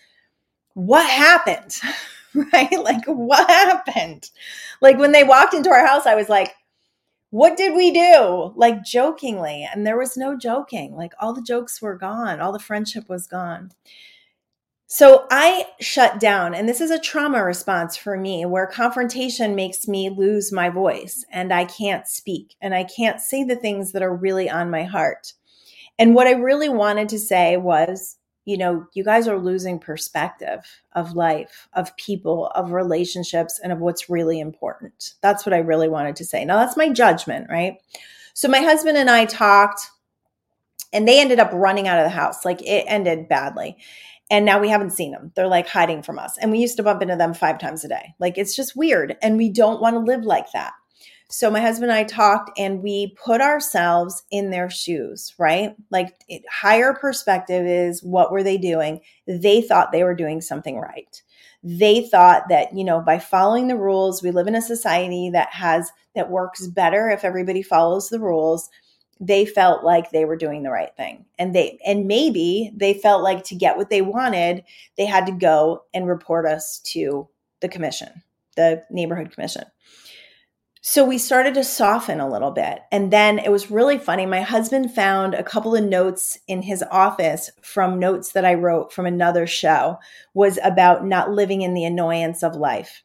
[0.75, 1.79] What happened?
[2.33, 2.71] Right?
[2.71, 4.31] Like what happened?
[4.81, 6.55] Like when they walked into our house i was like
[7.31, 8.53] what did we do?
[8.57, 10.95] Like jokingly and there was no joking.
[10.97, 12.41] Like all the jokes were gone.
[12.41, 13.73] All the friendship was gone
[14.93, 19.87] so I shut down, and this is a trauma response for me where confrontation makes
[19.87, 24.03] me lose my voice and I can't speak and I can't say the things that
[24.03, 25.35] are really on my heart.
[25.97, 30.67] And what I really wanted to say was, you know, you guys are losing perspective
[30.93, 35.15] of life, of people, of relationships, and of what's really important.
[35.21, 36.45] That's what I really wanted to say.
[36.45, 37.77] Now, that's my judgment, right?
[38.35, 39.83] So my husband and I talked,
[40.93, 42.45] and they ended up running out of the house.
[42.45, 43.77] Like it ended badly
[44.31, 45.33] and now we haven't seen them.
[45.35, 46.39] They're like hiding from us.
[46.39, 48.15] And we used to bump into them five times a day.
[48.21, 49.17] Like it's just weird.
[49.21, 50.73] And we don't want to live like that.
[51.29, 55.77] So my husband and I talked and we put ourselves in their shoes, right?
[55.91, 59.01] Like it, higher perspective is what were they doing?
[59.27, 61.23] They thought they were doing something right.
[61.63, 65.53] They thought that, you know, by following the rules, we live in a society that
[65.53, 68.69] has that works better if everybody follows the rules
[69.21, 71.27] they felt like they were doing the right thing.
[71.39, 74.65] And they and maybe they felt like to get what they wanted
[74.97, 77.29] they had to go and report us to
[77.61, 78.23] the commission
[78.57, 79.65] the neighborhood commission.
[80.83, 82.81] So we started to soften a little bit.
[82.91, 84.25] And then it was really funny.
[84.25, 88.93] My husband found a couple of notes in his office from notes that i wrote
[88.93, 89.99] from another show
[90.33, 93.03] was about not living in the annoyance of life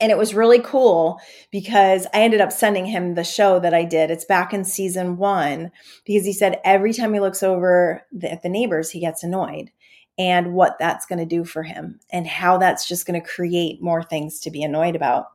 [0.00, 1.18] and it was really cool
[1.50, 4.10] because I ended up sending him the show that I did.
[4.10, 5.70] It's back in season one
[6.04, 9.70] because he said every time he looks over the, at the neighbors, he gets annoyed
[10.16, 13.82] and what that's going to do for him and how that's just going to create
[13.82, 15.26] more things to be annoyed about.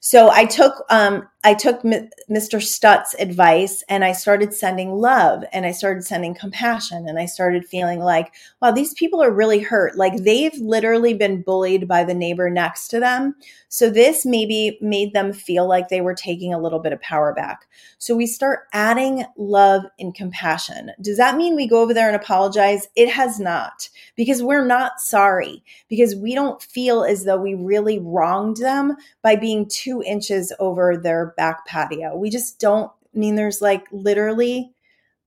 [0.00, 2.60] So I took um, I took M- Mr.
[2.60, 7.66] Stutz's advice and I started sending love and I started sending compassion and I started
[7.66, 8.32] feeling like,
[8.62, 9.96] wow, these people are really hurt.
[9.96, 13.34] Like they've literally been bullied by the neighbor next to them.
[13.68, 17.34] So this maybe made them feel like they were taking a little bit of power
[17.34, 17.66] back.
[17.98, 20.92] So we start adding love and compassion.
[21.02, 22.86] Does that mean we go over there and apologize?
[22.96, 27.98] It has not because we're not sorry because we don't feel as though we really
[27.98, 32.16] wronged them by being two inches over their back patio.
[32.16, 34.72] We just don't I mean there's like literally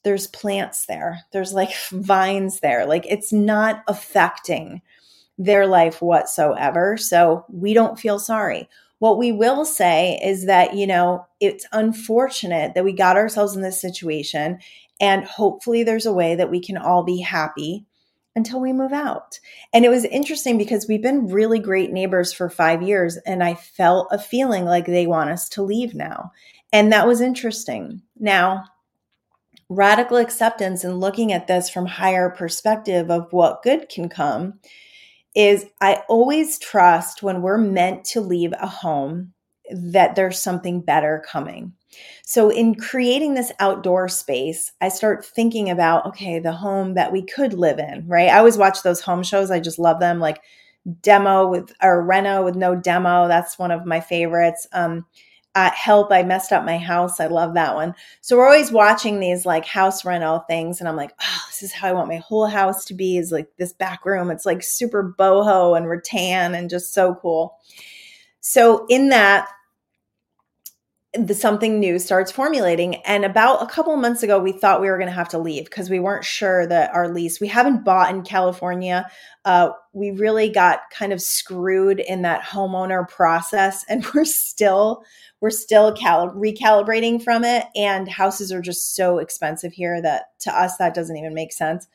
[0.03, 1.21] there's plants there.
[1.31, 2.85] There's like vines there.
[2.85, 4.81] Like it's not affecting
[5.37, 6.97] their life whatsoever.
[6.97, 8.69] So we don't feel sorry.
[8.99, 13.61] What we will say is that, you know, it's unfortunate that we got ourselves in
[13.61, 14.57] this situation.
[14.99, 17.85] And hopefully there's a way that we can all be happy
[18.37, 19.39] until we move out.
[19.73, 23.55] And it was interesting because we've been really great neighbors for five years, and I
[23.55, 26.31] felt a feeling like they want us to leave now.
[26.71, 28.03] And that was interesting.
[28.17, 28.65] Now,
[29.69, 34.59] radical acceptance and looking at this from higher perspective of what good can come
[35.35, 39.33] is I always trust when we're meant to leave a home
[39.71, 41.73] that there's something better coming.
[42.23, 47.25] So, in creating this outdoor space, I start thinking about okay, the home that we
[47.25, 48.29] could live in, right?
[48.29, 49.51] I always watch those home shows.
[49.51, 50.39] I just love them, like
[51.01, 53.27] demo with or reno with no demo.
[53.27, 54.67] That's one of my favorites.
[54.71, 55.05] Um,
[55.57, 59.19] uh, help i messed up my house i love that one so we're always watching
[59.19, 62.17] these like house rental things and i'm like oh this is how i want my
[62.17, 66.53] whole house to be is like this back room it's like super boho and rattan
[66.53, 67.57] and just so cool
[68.39, 69.47] so in that
[71.13, 72.95] the something new starts formulating.
[72.97, 75.65] And about a couple months ago we thought we were going to have to leave
[75.65, 79.09] because we weren't sure that our lease we haven't bought in california
[79.45, 85.03] uh, we really got kind of screwed in that homeowner process and we're still
[85.39, 90.51] we're still cal- recalibrating from it and houses are just so expensive here that to
[90.51, 91.87] us that doesn't even make sense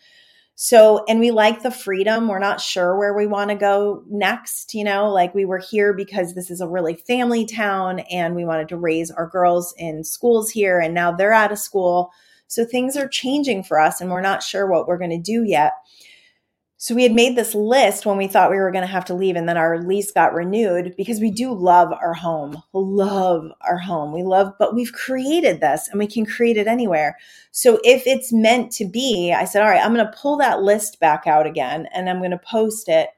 [0.55, 2.28] so, and we like the freedom.
[2.28, 4.74] We're not sure where we want to go next.
[4.74, 8.44] You know, like we were here because this is a really family town and we
[8.44, 10.78] wanted to raise our girls in schools here.
[10.78, 12.11] And now they're out of school.
[12.48, 15.42] So things are changing for us and we're not sure what we're going to do
[15.42, 15.72] yet.
[16.83, 19.14] So we had made this list when we thought we were going to have to
[19.14, 23.78] leave, and then our lease got renewed because we do love our home, love our
[23.78, 24.12] home.
[24.12, 27.16] We love, but we've created this and we can create it anywhere.
[27.53, 30.62] So if it's meant to be, I said, all right, I'm going to pull that
[30.62, 33.11] list back out again and I'm going to post it.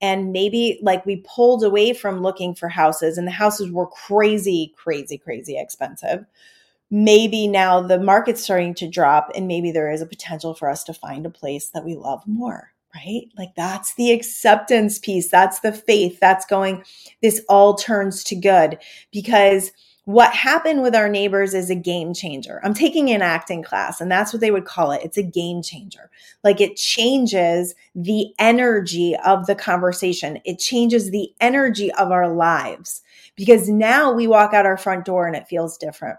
[0.00, 4.72] And maybe like we pulled away from looking for houses, and the houses were crazy,
[4.76, 6.24] crazy, crazy expensive
[6.90, 10.84] maybe now the market's starting to drop and maybe there is a potential for us
[10.84, 13.22] to find a place that we love more right?
[13.36, 15.30] Like that's the acceptance piece.
[15.30, 16.18] That's the faith.
[16.20, 16.84] That's going,
[17.22, 18.78] this all turns to good
[19.12, 19.72] because
[20.04, 22.62] what happened with our neighbors is a game changer.
[22.64, 25.02] I'm taking an acting class and that's what they would call it.
[25.04, 26.10] It's a game changer.
[26.42, 30.38] Like it changes the energy of the conversation.
[30.46, 33.02] It changes the energy of our lives
[33.36, 36.18] because now we walk out our front door and it feels different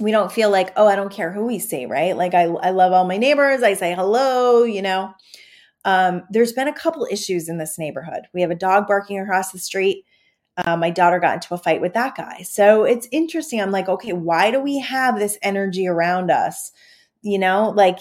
[0.00, 2.16] we don't feel like, oh, I don't care who we see, right?
[2.16, 3.62] Like I, I love all my neighbors.
[3.62, 5.12] I say hello, you know.
[5.84, 8.22] Um, there's been a couple issues in this neighborhood.
[8.34, 10.04] We have a dog barking across the street.
[10.56, 12.42] Uh, my daughter got into a fight with that guy.
[12.42, 13.60] So it's interesting.
[13.60, 16.72] I'm like, okay, why do we have this energy around us?
[17.22, 17.98] You know, like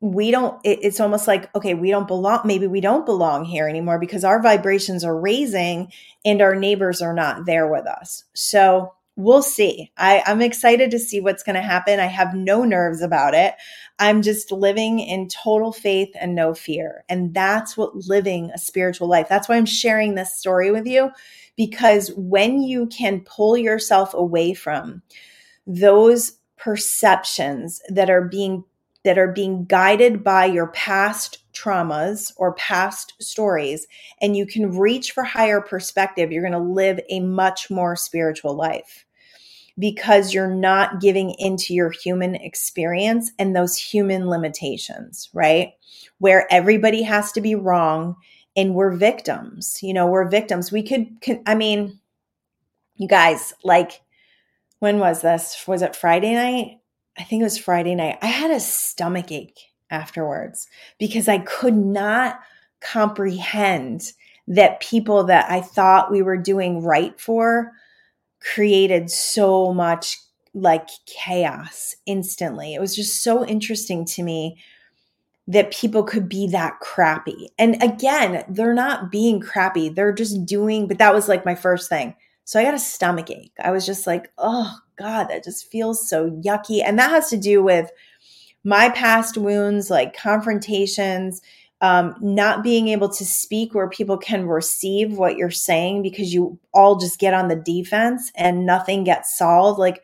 [0.00, 2.40] we don't, it, it's almost like, okay, we don't belong.
[2.44, 5.90] Maybe we don't belong here anymore because our vibrations are raising
[6.24, 8.24] and our neighbors are not there with us.
[8.34, 9.90] So we'll see.
[9.96, 11.98] I, I'm excited to see what's going to happen.
[11.98, 13.56] I have no nerves about it.
[13.98, 17.04] I'm just living in total faith and no fear.
[17.08, 19.28] And that's what living a spiritual life.
[19.28, 21.10] That's why I'm sharing this story with you
[21.56, 25.02] because when you can pull yourself away from
[25.66, 28.64] those perceptions that are being
[29.04, 33.86] that are being guided by your past traumas or past stories
[34.20, 38.54] and you can reach for higher perspective you're going to live a much more spiritual
[38.54, 39.06] life
[39.78, 45.74] because you're not giving into your human experience and those human limitations, right?
[46.18, 48.16] Where everybody has to be wrong
[48.56, 49.78] and we're victims.
[49.82, 50.72] You know, we're victims.
[50.72, 52.00] We could, I mean,
[52.96, 54.02] you guys, like,
[54.80, 55.64] when was this?
[55.66, 56.80] Was it Friday night?
[57.16, 58.18] I think it was Friday night.
[58.22, 59.60] I had a stomach ache
[59.90, 60.68] afterwards
[60.98, 62.40] because I could not
[62.80, 64.12] comprehend
[64.48, 67.72] that people that I thought we were doing right for
[68.40, 70.18] created so much
[70.54, 72.74] like chaos instantly.
[72.74, 74.58] It was just so interesting to me
[75.46, 77.48] that people could be that crappy.
[77.58, 79.88] And again, they're not being crappy.
[79.88, 82.14] They're just doing, but that was like my first thing.
[82.44, 83.52] So I got a stomach ache.
[83.62, 86.82] I was just like, oh God, that just feels so yucky.
[86.84, 87.90] And that has to do with
[88.64, 91.40] my past wounds, like confrontations,
[91.80, 96.58] um, not being able to speak where people can receive what you're saying because you
[96.74, 99.78] all just get on the defense and nothing gets solved.
[99.78, 100.02] Like,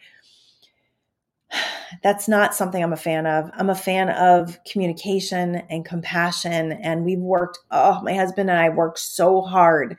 [2.02, 3.50] that's not something I'm a fan of.
[3.54, 6.72] I'm a fan of communication and compassion.
[6.72, 9.96] And we've worked, oh, my husband and I worked so hard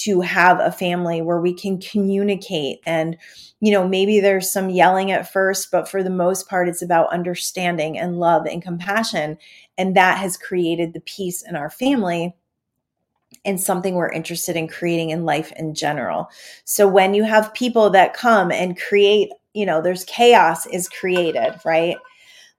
[0.00, 2.80] to have a family where we can communicate.
[2.86, 3.16] And
[3.60, 7.12] you know maybe there's some yelling at first but for the most part it's about
[7.12, 9.38] understanding and love and compassion.
[9.78, 12.34] And that has created the peace in our family
[13.44, 16.28] and something we're interested in creating in life in general.
[16.64, 21.54] So when you have people that come and create you know there's chaos is created
[21.64, 21.96] right?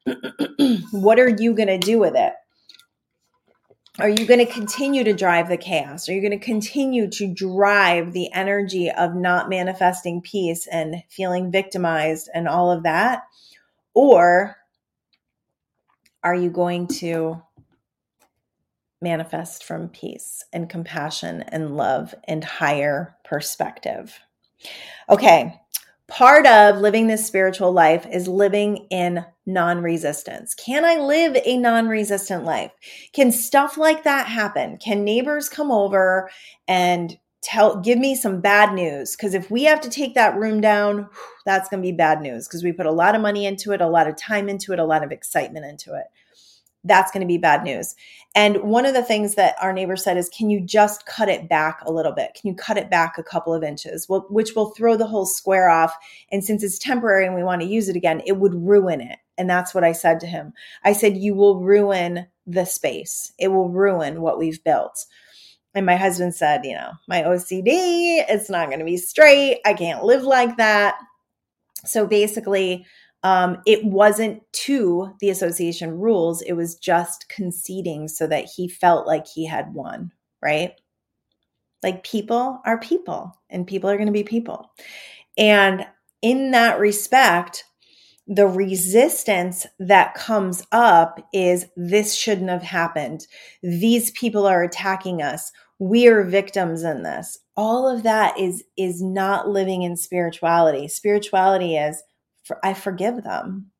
[0.92, 2.34] What are you going to do with it
[4.02, 6.10] are you going to continue to drive the chaos?
[6.10, 11.52] Are you going to continue to drive the energy of not manifesting peace and feeling
[11.52, 13.24] victimized and all of that?
[13.94, 14.58] Or
[16.24, 17.44] are you going to
[19.02, 24.20] manifest from peace and compassion and love and higher perspective?
[25.08, 25.61] Okay,
[26.12, 30.54] part of living this spiritual life is living in non resistance.
[30.54, 32.72] Can I live a non resistant life?
[33.14, 34.78] Can stuff like that happen?
[34.78, 36.30] Can neighbors come over
[36.68, 40.62] and tell give me some bad news because if we have to take that room
[40.62, 41.10] down
[41.44, 43.82] that's going to be bad news because we put a lot of money into it
[43.82, 46.06] a lot of time into it a lot of excitement into it
[46.84, 47.96] that's going to be bad news.
[48.34, 51.48] And one of the things that our neighbor said is, can you just cut it
[51.48, 52.34] back a little bit?
[52.34, 54.08] Can you cut it back a couple of inches?
[54.10, 55.96] Well, which will throw the whole square off.
[56.32, 59.20] And since it's temporary and we want to use it again, it would ruin it.
[59.38, 60.54] And that's what I said to him.
[60.84, 63.32] I said, you will ruin the space.
[63.38, 65.06] It will ruin what we've built.
[65.74, 69.62] And my husband said, you know, my OCD, it's not going to be straight.
[69.66, 70.96] I can't live like that.
[71.86, 72.86] So basically,
[73.24, 79.06] um, it wasn't to the association rules, it was just conceding so that he felt
[79.06, 80.12] like he had won,
[80.42, 80.74] right?
[81.84, 84.72] Like people are people and people are going to be people.
[85.38, 85.86] And
[86.22, 87.64] in that respect,
[88.28, 93.28] the resistance that comes up is this shouldn't have happened.
[93.64, 95.52] These people are attacking us.
[95.80, 97.40] We are victims in this.
[97.58, 100.88] All of that is is not living in spirituality.
[100.88, 102.02] Spirituality is
[102.64, 103.72] I forgive them.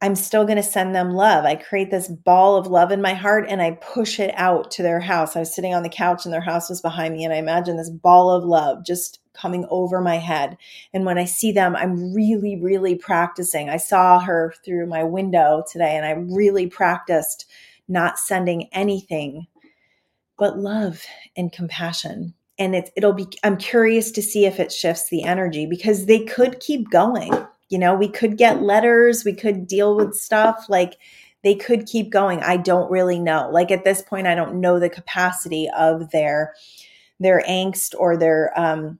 [0.00, 1.46] I'm still going to send them love.
[1.46, 4.82] I create this ball of love in my heart and I push it out to
[4.82, 5.34] their house.
[5.34, 7.78] I was sitting on the couch and their house was behind me, and I imagine
[7.78, 10.58] this ball of love just coming over my head.
[10.92, 13.70] And when I see them, I'm really, really practicing.
[13.70, 17.46] I saw her through my window today and I really practiced
[17.88, 19.46] not sending anything
[20.36, 21.02] but love
[21.36, 22.34] and compassion.
[22.58, 26.24] And it, it'll be, I'm curious to see if it shifts the energy because they
[26.24, 27.32] could keep going
[27.68, 30.94] you know, we could get letters, we could deal with stuff like
[31.42, 32.40] they could keep going.
[32.40, 33.50] I don't really know.
[33.52, 36.54] Like at this point I don't know the capacity of their
[37.20, 38.98] their angst or their um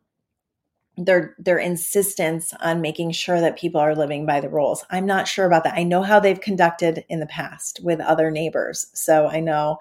[0.97, 4.85] their their insistence on making sure that people are living by the rules.
[4.91, 5.75] I'm not sure about that.
[5.75, 8.87] I know how they've conducted in the past with other neighbors.
[8.95, 9.79] So I know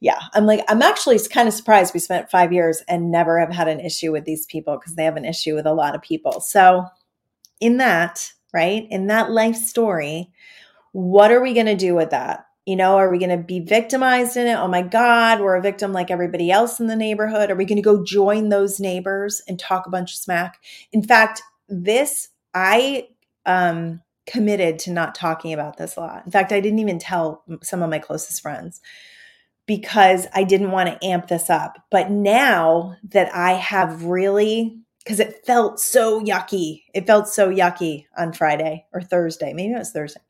[0.00, 3.52] yeah, I'm like I'm actually kind of surprised we spent 5 years and never have
[3.52, 6.02] had an issue with these people because they have an issue with a lot of
[6.02, 6.40] people.
[6.40, 6.84] So
[7.60, 8.86] in that, right?
[8.90, 10.32] In that life story,
[10.92, 12.46] what are we going to do with that?
[12.64, 14.54] You know, are we going to be victimized in it?
[14.54, 17.50] Oh my God, we're a victim like everybody else in the neighborhood.
[17.50, 20.58] Are we going to go join those neighbors and talk a bunch of smack?
[20.92, 23.08] In fact, this, I
[23.44, 26.24] um, committed to not talking about this a lot.
[26.26, 28.80] In fact, I didn't even tell some of my closest friends
[29.66, 31.76] because I didn't want to amp this up.
[31.90, 36.82] But now that I have really because it felt so yucky.
[36.92, 39.52] It felt so yucky on Friday or Thursday.
[39.52, 40.20] Maybe it was Thursday.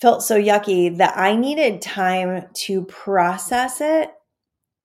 [0.00, 4.10] Felt so yucky that I needed time to process it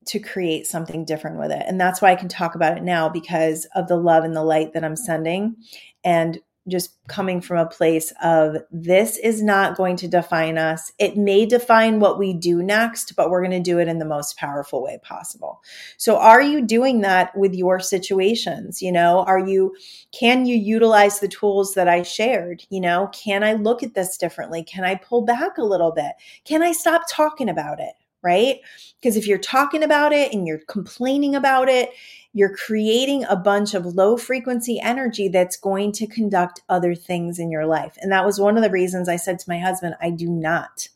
[0.07, 1.63] to create something different with it.
[1.65, 4.43] And that's why I can talk about it now because of the love and the
[4.43, 5.55] light that I'm sending
[6.03, 6.37] and
[6.67, 10.91] just coming from a place of this is not going to define us.
[10.97, 14.05] It may define what we do next, but we're going to do it in the
[14.05, 15.61] most powerful way possible.
[15.97, 18.81] So are you doing that with your situations?
[18.81, 19.75] You know, are you
[20.11, 22.63] can you utilize the tools that I shared?
[22.69, 24.63] You know, can I look at this differently?
[24.63, 26.13] Can I pull back a little bit?
[26.45, 27.93] Can I stop talking about it?
[28.25, 28.59] Right?
[28.99, 31.91] Because if you're talking about it and you're complaining about it,
[32.33, 37.51] you're creating a bunch of low frequency energy that's going to conduct other things in
[37.51, 37.97] your life.
[38.01, 40.89] And that was one of the reasons I said to my husband, I do not.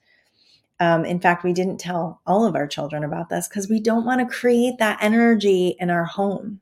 [0.79, 4.05] Um, in fact, we didn't tell all of our children about this because we don't
[4.05, 6.61] want to create that energy in our home.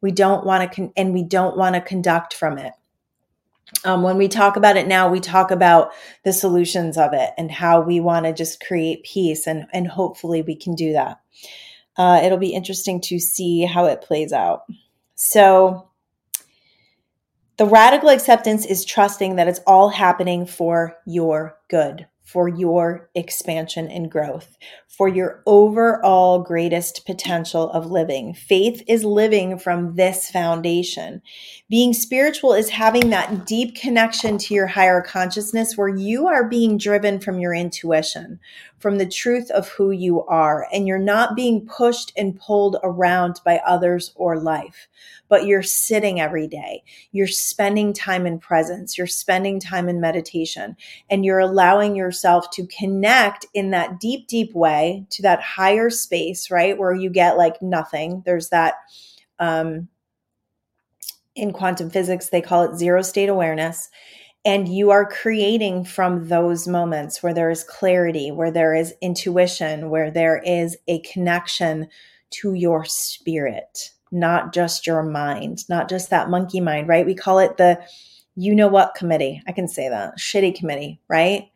[0.00, 2.72] We don't want to, con- and we don't want to conduct from it.
[3.84, 5.92] Um, when we talk about it now, we talk about
[6.24, 10.42] the solutions of it and how we want to just create peace, and and hopefully
[10.42, 11.20] we can do that.
[11.96, 14.62] Uh, it'll be interesting to see how it plays out.
[15.16, 15.90] So,
[17.56, 23.88] the radical acceptance is trusting that it's all happening for your good for your expansion
[23.88, 28.34] and growth, for your overall greatest potential of living.
[28.34, 31.22] Faith is living from this foundation.
[31.70, 36.78] Being spiritual is having that deep connection to your higher consciousness where you are being
[36.78, 38.40] driven from your intuition,
[38.78, 43.40] from the truth of who you are, and you're not being pushed and pulled around
[43.44, 44.88] by others or life
[45.28, 46.82] but you're sitting every day.
[47.12, 48.96] You're spending time in presence.
[48.96, 50.76] You're spending time in meditation
[51.10, 56.50] and you're allowing yourself to connect in that deep, deep way to that higher space,
[56.50, 56.76] right?
[56.76, 58.22] Where you get like nothing.
[58.24, 58.74] There's that,
[59.38, 59.88] um,
[61.38, 63.88] in quantum physics, they call it zero state awareness.
[64.44, 69.90] And you are creating from those moments where there is clarity, where there is intuition,
[69.90, 71.88] where there is a connection
[72.30, 77.06] to your spirit not just your mind, not just that monkey mind, right?
[77.06, 77.80] We call it the
[78.36, 79.42] you know what committee.
[79.48, 81.50] I can say that shitty committee, right?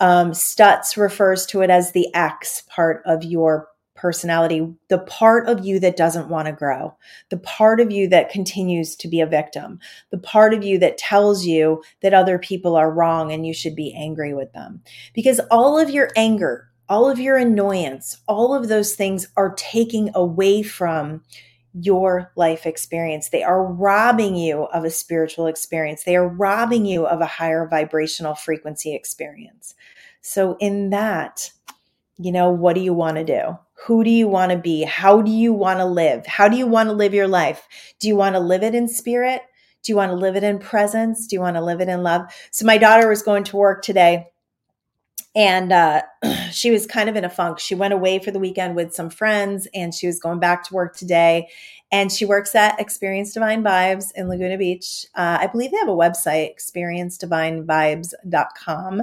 [0.00, 5.64] Um, Stutz refers to it as the X part of your personality, the part of
[5.64, 6.94] you that doesn't want to grow,
[7.30, 9.80] the part of you that continues to be a victim,
[10.10, 13.74] the part of you that tells you that other people are wrong and you should
[13.74, 14.82] be angry with them.
[15.14, 20.10] Because all of your anger, all of your annoyance, all of those things are taking
[20.14, 21.22] away from
[21.78, 23.28] your life experience.
[23.28, 26.04] They are robbing you of a spiritual experience.
[26.04, 29.74] They are robbing you of a higher vibrational frequency experience.
[30.22, 31.52] So, in that,
[32.18, 33.58] you know, what do you want to do?
[33.84, 34.82] Who do you want to be?
[34.82, 36.26] How do you want to live?
[36.26, 37.66] How do you want to live your life?
[38.00, 39.42] Do you want to live it in spirit?
[39.82, 41.26] Do you want to live it in presence?
[41.26, 42.22] Do you want to live it in love?
[42.50, 44.26] So, my daughter was going to work today
[45.36, 46.02] and uh,
[46.50, 47.58] she was kind of in a funk.
[47.58, 50.74] She went away for the weekend with some friends and she was going back to
[50.74, 51.48] work today.
[51.92, 55.06] And she works at Experience Divine Vibes in Laguna Beach.
[55.14, 59.02] Uh, I believe they have a website, experiencedivinevibes.com.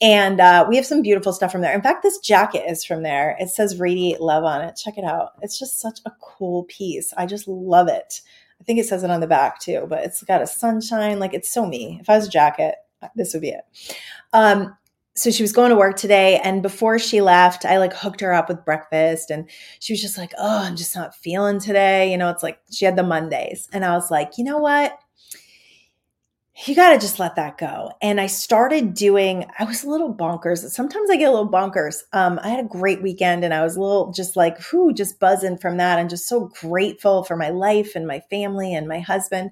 [0.00, 1.74] And uh, we have some beautiful stuff from there.
[1.74, 3.36] In fact, this jacket is from there.
[3.40, 4.76] It says Radiate Love on it.
[4.76, 5.30] Check it out.
[5.42, 7.12] It's just such a cool piece.
[7.16, 8.20] I just love it.
[8.60, 11.18] I think it says it on the back too, but it's got a sunshine.
[11.18, 11.98] Like it's so me.
[12.00, 12.76] If I was a jacket,
[13.16, 13.64] this would be it.
[14.32, 14.76] Um,
[15.14, 18.32] so she was going to work today and before she left i like hooked her
[18.32, 19.48] up with breakfast and
[19.80, 22.84] she was just like oh i'm just not feeling today you know it's like she
[22.84, 24.98] had the mondays and i was like you know what
[26.66, 27.92] you got to just let that go.
[28.02, 30.58] And I started doing, I was a little bonkers.
[30.70, 32.02] Sometimes I get a little bonkers.
[32.12, 35.18] Um, I had a great weekend and I was a little just like, whoo, just
[35.18, 39.00] buzzing from that and just so grateful for my life and my family and my
[39.00, 39.50] husband.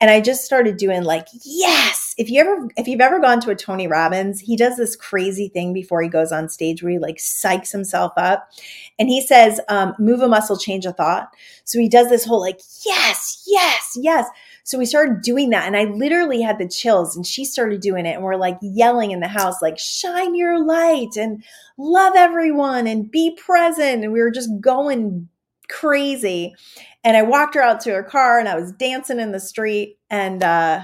[0.00, 2.01] And I just started doing like, yes.
[2.18, 5.48] If you ever, if you've ever gone to a Tony Robbins, he does this crazy
[5.48, 8.50] thing before he goes on stage where he like psychs himself up.
[8.98, 11.28] And he says, um, move a muscle, change a thought.
[11.64, 14.26] So he does this whole like, yes, yes, yes.
[14.64, 15.66] So we started doing that.
[15.66, 18.14] And I literally had the chills and she started doing it.
[18.14, 21.42] And we're like yelling in the house, like, shine your light and
[21.76, 24.04] love everyone and be present.
[24.04, 25.28] And we were just going
[25.68, 26.54] crazy.
[27.02, 29.98] And I walked her out to her car and I was dancing in the street
[30.08, 30.82] and uh,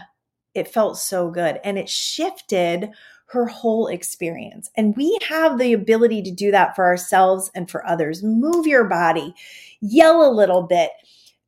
[0.59, 1.61] it felt so good.
[1.65, 2.91] And it shifted
[3.29, 4.71] her whole experience.
[4.77, 8.23] And we have the ability to do that for ourselves and for others.
[8.23, 9.35] Move your body,
[9.81, 10.91] yell a little bit,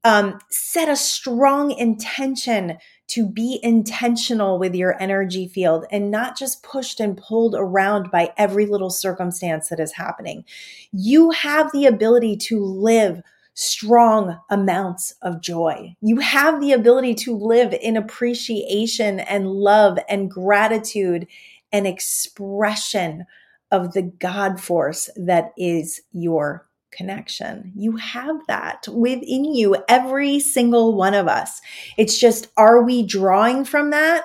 [0.04, 2.76] um, set a strong intention
[3.08, 8.32] to be intentional with your energy field and not just pushed and pulled around by
[8.36, 10.44] every little circumstance that is happening.
[10.92, 13.20] You have the ability to live
[13.55, 15.94] strong amounts of joy.
[16.01, 21.26] You have the ability to live in appreciation and love and gratitude
[21.72, 23.26] and expression
[23.70, 27.72] of the God force that is your connection.
[27.76, 31.61] You have that within you, every single one of us.
[31.96, 34.24] It's just, are we drawing from that?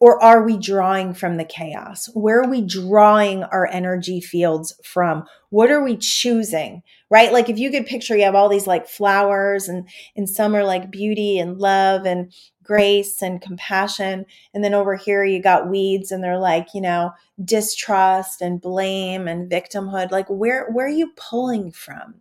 [0.00, 2.08] Or are we drawing from the chaos?
[2.14, 5.24] Where are we drawing our energy fields from?
[5.50, 6.82] What are we choosing?
[7.10, 7.32] Right?
[7.32, 10.64] Like if you could picture you have all these like flowers and and some are
[10.64, 12.32] like beauty and love and
[12.68, 14.26] grace and compassion.
[14.52, 17.12] And then over here, you got weeds and they're like, you know,
[17.42, 20.10] distrust and blame and victimhood.
[20.10, 22.16] Like, where, where are you pulling from?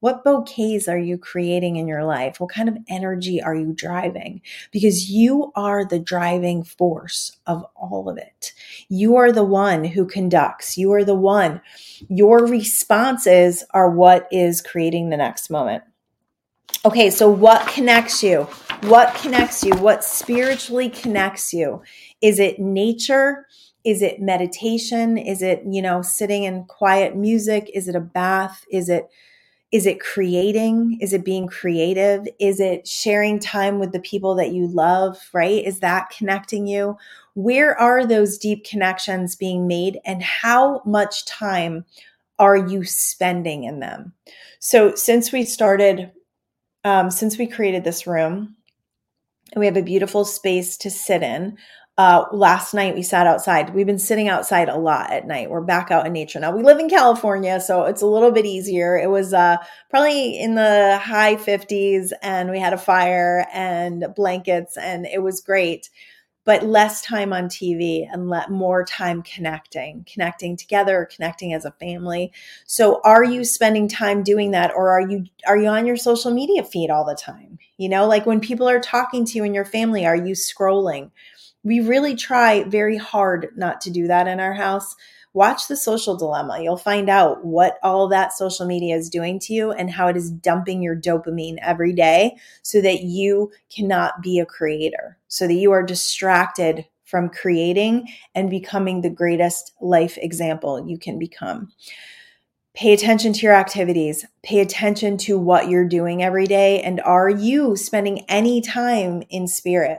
[0.00, 2.40] What bouquets are you creating in your life?
[2.40, 4.40] What kind of energy are you driving?
[4.70, 8.52] Because you are the driving force of all of it.
[8.88, 10.78] You are the one who conducts.
[10.78, 11.60] You are the one.
[12.08, 15.84] Your responses are what is creating the next moment.
[16.82, 18.44] Okay, so what connects you?
[18.84, 19.74] What connects you?
[19.76, 21.82] What spiritually connects you?
[22.22, 23.46] Is it nature?
[23.84, 25.18] Is it meditation?
[25.18, 27.70] Is it, you know, sitting in quiet music?
[27.74, 28.64] Is it a bath?
[28.70, 29.10] Is it
[29.72, 30.98] is it creating?
[31.00, 32.26] Is it being creative?
[32.40, 35.64] Is it sharing time with the people that you love, right?
[35.64, 36.96] Is that connecting you?
[37.34, 41.84] Where are those deep connections being made and how much time
[42.40, 44.12] are you spending in them?
[44.58, 46.10] So, since we started,
[46.84, 48.56] um, since we created this room,
[49.52, 51.56] and we have a beautiful space to sit in,
[52.00, 53.74] uh, last night we sat outside.
[53.74, 55.50] We've been sitting outside a lot at night.
[55.50, 56.50] We're back out in nature now.
[56.50, 58.96] We live in California, so it's a little bit easier.
[58.96, 59.58] It was uh,
[59.90, 65.42] probably in the high 50s, and we had a fire and blankets, and it was
[65.42, 65.90] great.
[66.46, 71.70] But less time on TV and let more time connecting, connecting together, connecting as a
[71.72, 72.32] family.
[72.64, 76.32] So, are you spending time doing that, or are you are you on your social
[76.32, 77.58] media feed all the time?
[77.76, 81.10] You know, like when people are talking to you and your family, are you scrolling?
[81.62, 84.96] We really try very hard not to do that in our house.
[85.32, 86.60] Watch the social dilemma.
[86.60, 90.16] You'll find out what all that social media is doing to you and how it
[90.16, 95.54] is dumping your dopamine every day so that you cannot be a creator, so that
[95.54, 101.70] you are distracted from creating and becoming the greatest life example you can become.
[102.74, 104.24] Pay attention to your activities.
[104.42, 106.80] Pay attention to what you're doing every day.
[106.80, 109.98] And are you spending any time in spirit?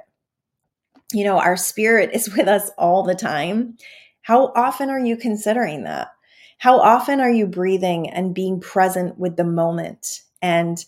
[1.14, 3.78] You know, our spirit is with us all the time.
[4.22, 6.09] How often are you considering that?
[6.57, 10.84] How often are you breathing and being present with the moment and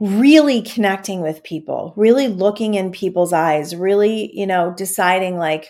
[0.00, 5.68] really connecting with people, really looking in people's eyes, really, you know, deciding like,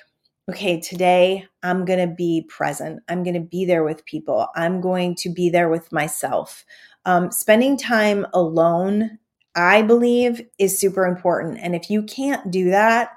[0.51, 3.03] okay, today I'm going to be present.
[3.09, 4.49] I'm going to be there with people.
[4.55, 6.64] I'm going to be there with myself.
[7.07, 9.18] Um, spending time alone,
[9.55, 11.59] I believe, is super important.
[11.61, 13.12] And if you can't do that,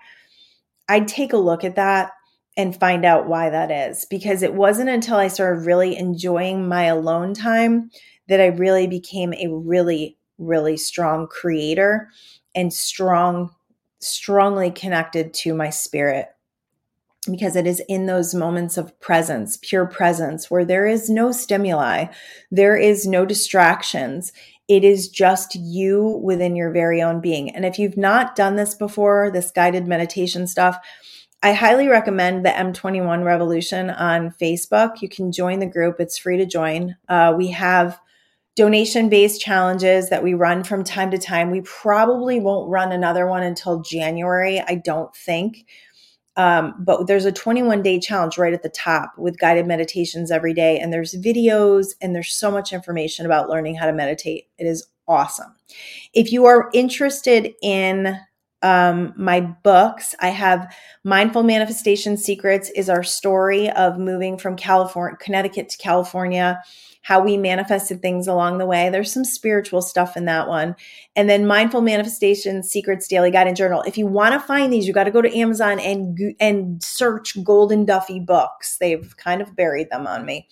[0.90, 2.12] I'd take a look at that
[2.58, 6.86] and find out why that is because it wasn't until I started really enjoying my
[6.86, 7.92] alone time
[8.28, 12.10] that I really became a really, really strong creator
[12.56, 13.52] and strong,
[14.00, 16.30] strongly connected to my spirit.
[17.30, 22.06] Because it is in those moments of presence, pure presence, where there is no stimuli,
[22.52, 24.32] there is no distractions.
[24.68, 27.56] It is just you within your very own being.
[27.56, 30.78] And if you've not done this before, this guided meditation stuff,
[31.44, 35.02] I highly recommend the M21 Revolution on Facebook.
[35.02, 36.98] You can join the group, it's free to join.
[37.08, 38.00] Uh, we have
[38.58, 41.52] donation based challenges that we run from time to time.
[41.52, 45.68] We probably won't run another one until January, I don't think.
[46.38, 50.54] Um, but there's a 21 day challenge right at the top with guided meditations every
[50.54, 50.80] day.
[50.80, 54.48] And there's videos and there's so much information about learning how to meditate.
[54.58, 55.56] It is awesome.
[56.14, 58.20] If you are interested in
[58.62, 65.18] um, my books, I have Mindful Manifestation Secrets is our story of moving from California,
[65.20, 66.62] Connecticut to California
[67.08, 68.90] how we manifested things along the way.
[68.90, 70.76] There's some spiritual stuff in that one.
[71.16, 73.82] And then Mindful Manifestation Secrets Daily Guide and Journal.
[73.84, 77.36] If you want to find these, you got to go to Amazon and and search
[77.38, 78.78] Goldyn Duffy books.
[78.78, 80.50] They've kind of buried them on me.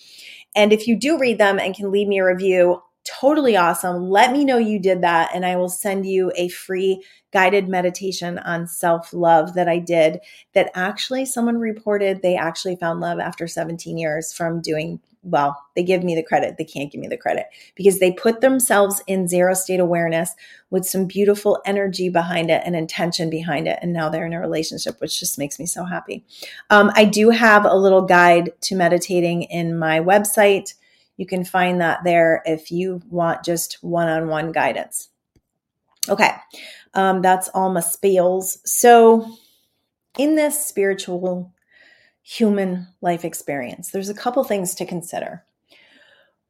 [0.56, 4.10] And if you do read them and can leave me a review, totally awesome.
[4.10, 7.03] Let me know you did that, and I will send you a free
[7.34, 10.22] guided meditation on self love that I did.
[10.53, 15.84] That actually, someone reported they actually found love after 17 years from doing well, they
[15.84, 16.57] give me the credit.
[16.57, 20.36] They can't give me the credit because they put themselves in zero state awareness
[20.69, 23.80] with some beautiful energy behind it and intention behind it.
[23.82, 26.23] And now they're in a relationship, which just makes me so happy.
[26.69, 30.76] Um, I do have a little guide to meditating in my website.
[31.17, 35.09] You can find that there if you want just one on one guidance.
[36.07, 36.32] Okay,
[36.93, 38.59] um, that's all my spills.
[38.63, 39.28] So,
[40.19, 41.55] in this spiritual
[42.26, 43.91] human life experience.
[43.91, 45.45] There's a couple things to consider.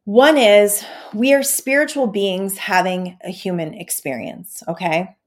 [0.05, 5.17] One is we are spiritual beings having a human experience, okay?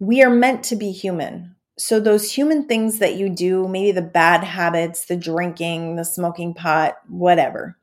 [0.00, 1.54] We are meant to be human.
[1.78, 6.54] So, those human things that you do, maybe the bad habits, the drinking, the smoking
[6.54, 7.78] pot, whatever,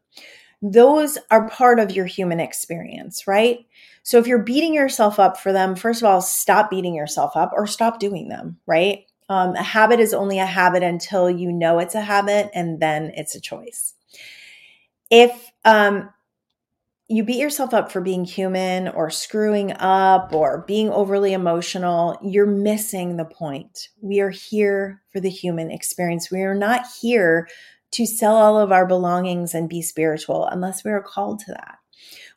[0.61, 3.65] those are part of your human experience, right?
[4.03, 7.51] So, if you're beating yourself up for them, first of all, stop beating yourself up
[7.53, 9.05] or stop doing them, right?
[9.29, 13.11] Um, a habit is only a habit until you know it's a habit, and then
[13.15, 13.93] it's a choice.
[15.11, 16.09] If um,
[17.07, 22.45] you beat yourself up for being human or screwing up or being overly emotional, you're
[22.45, 23.89] missing the point.
[24.01, 26.29] We are here for the human experience.
[26.31, 27.47] We are not here
[27.91, 31.79] to sell all of our belongings and be spiritual unless we are called to that.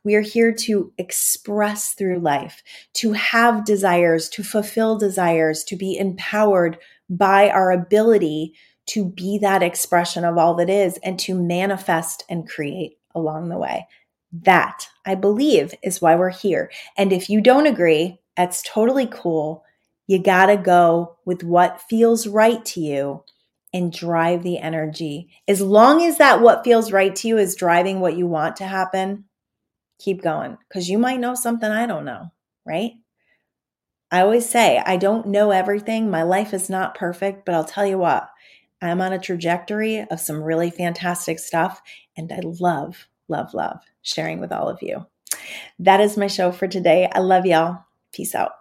[0.04, 2.62] We are here to express through life,
[2.94, 6.78] to have desires, to fulfill desires, to be empowered
[7.08, 8.54] by our ability
[8.86, 13.58] to be that expression of all that is and to manifest and create along the
[13.58, 13.86] way.
[14.32, 16.70] That, I believe, is why we're here.
[16.96, 19.64] And if you don't agree, that's totally cool.
[20.06, 23.24] You got to go with what feels right to you
[23.72, 25.28] and drive the energy.
[25.46, 28.64] As long as that what feels right to you is driving what you want to
[28.64, 29.24] happen,
[30.02, 32.32] keep going because you might know something I don't know,
[32.66, 32.92] right?
[34.10, 36.10] I always say, I don't know everything.
[36.10, 38.28] My life is not perfect, but I'll tell you what,
[38.82, 41.80] I'm on a trajectory of some really fantastic stuff.
[42.16, 45.06] And I love, love, love sharing with all of you.
[45.78, 47.08] That is my show for today.
[47.10, 47.84] I love y'all.
[48.12, 48.52] Peace out.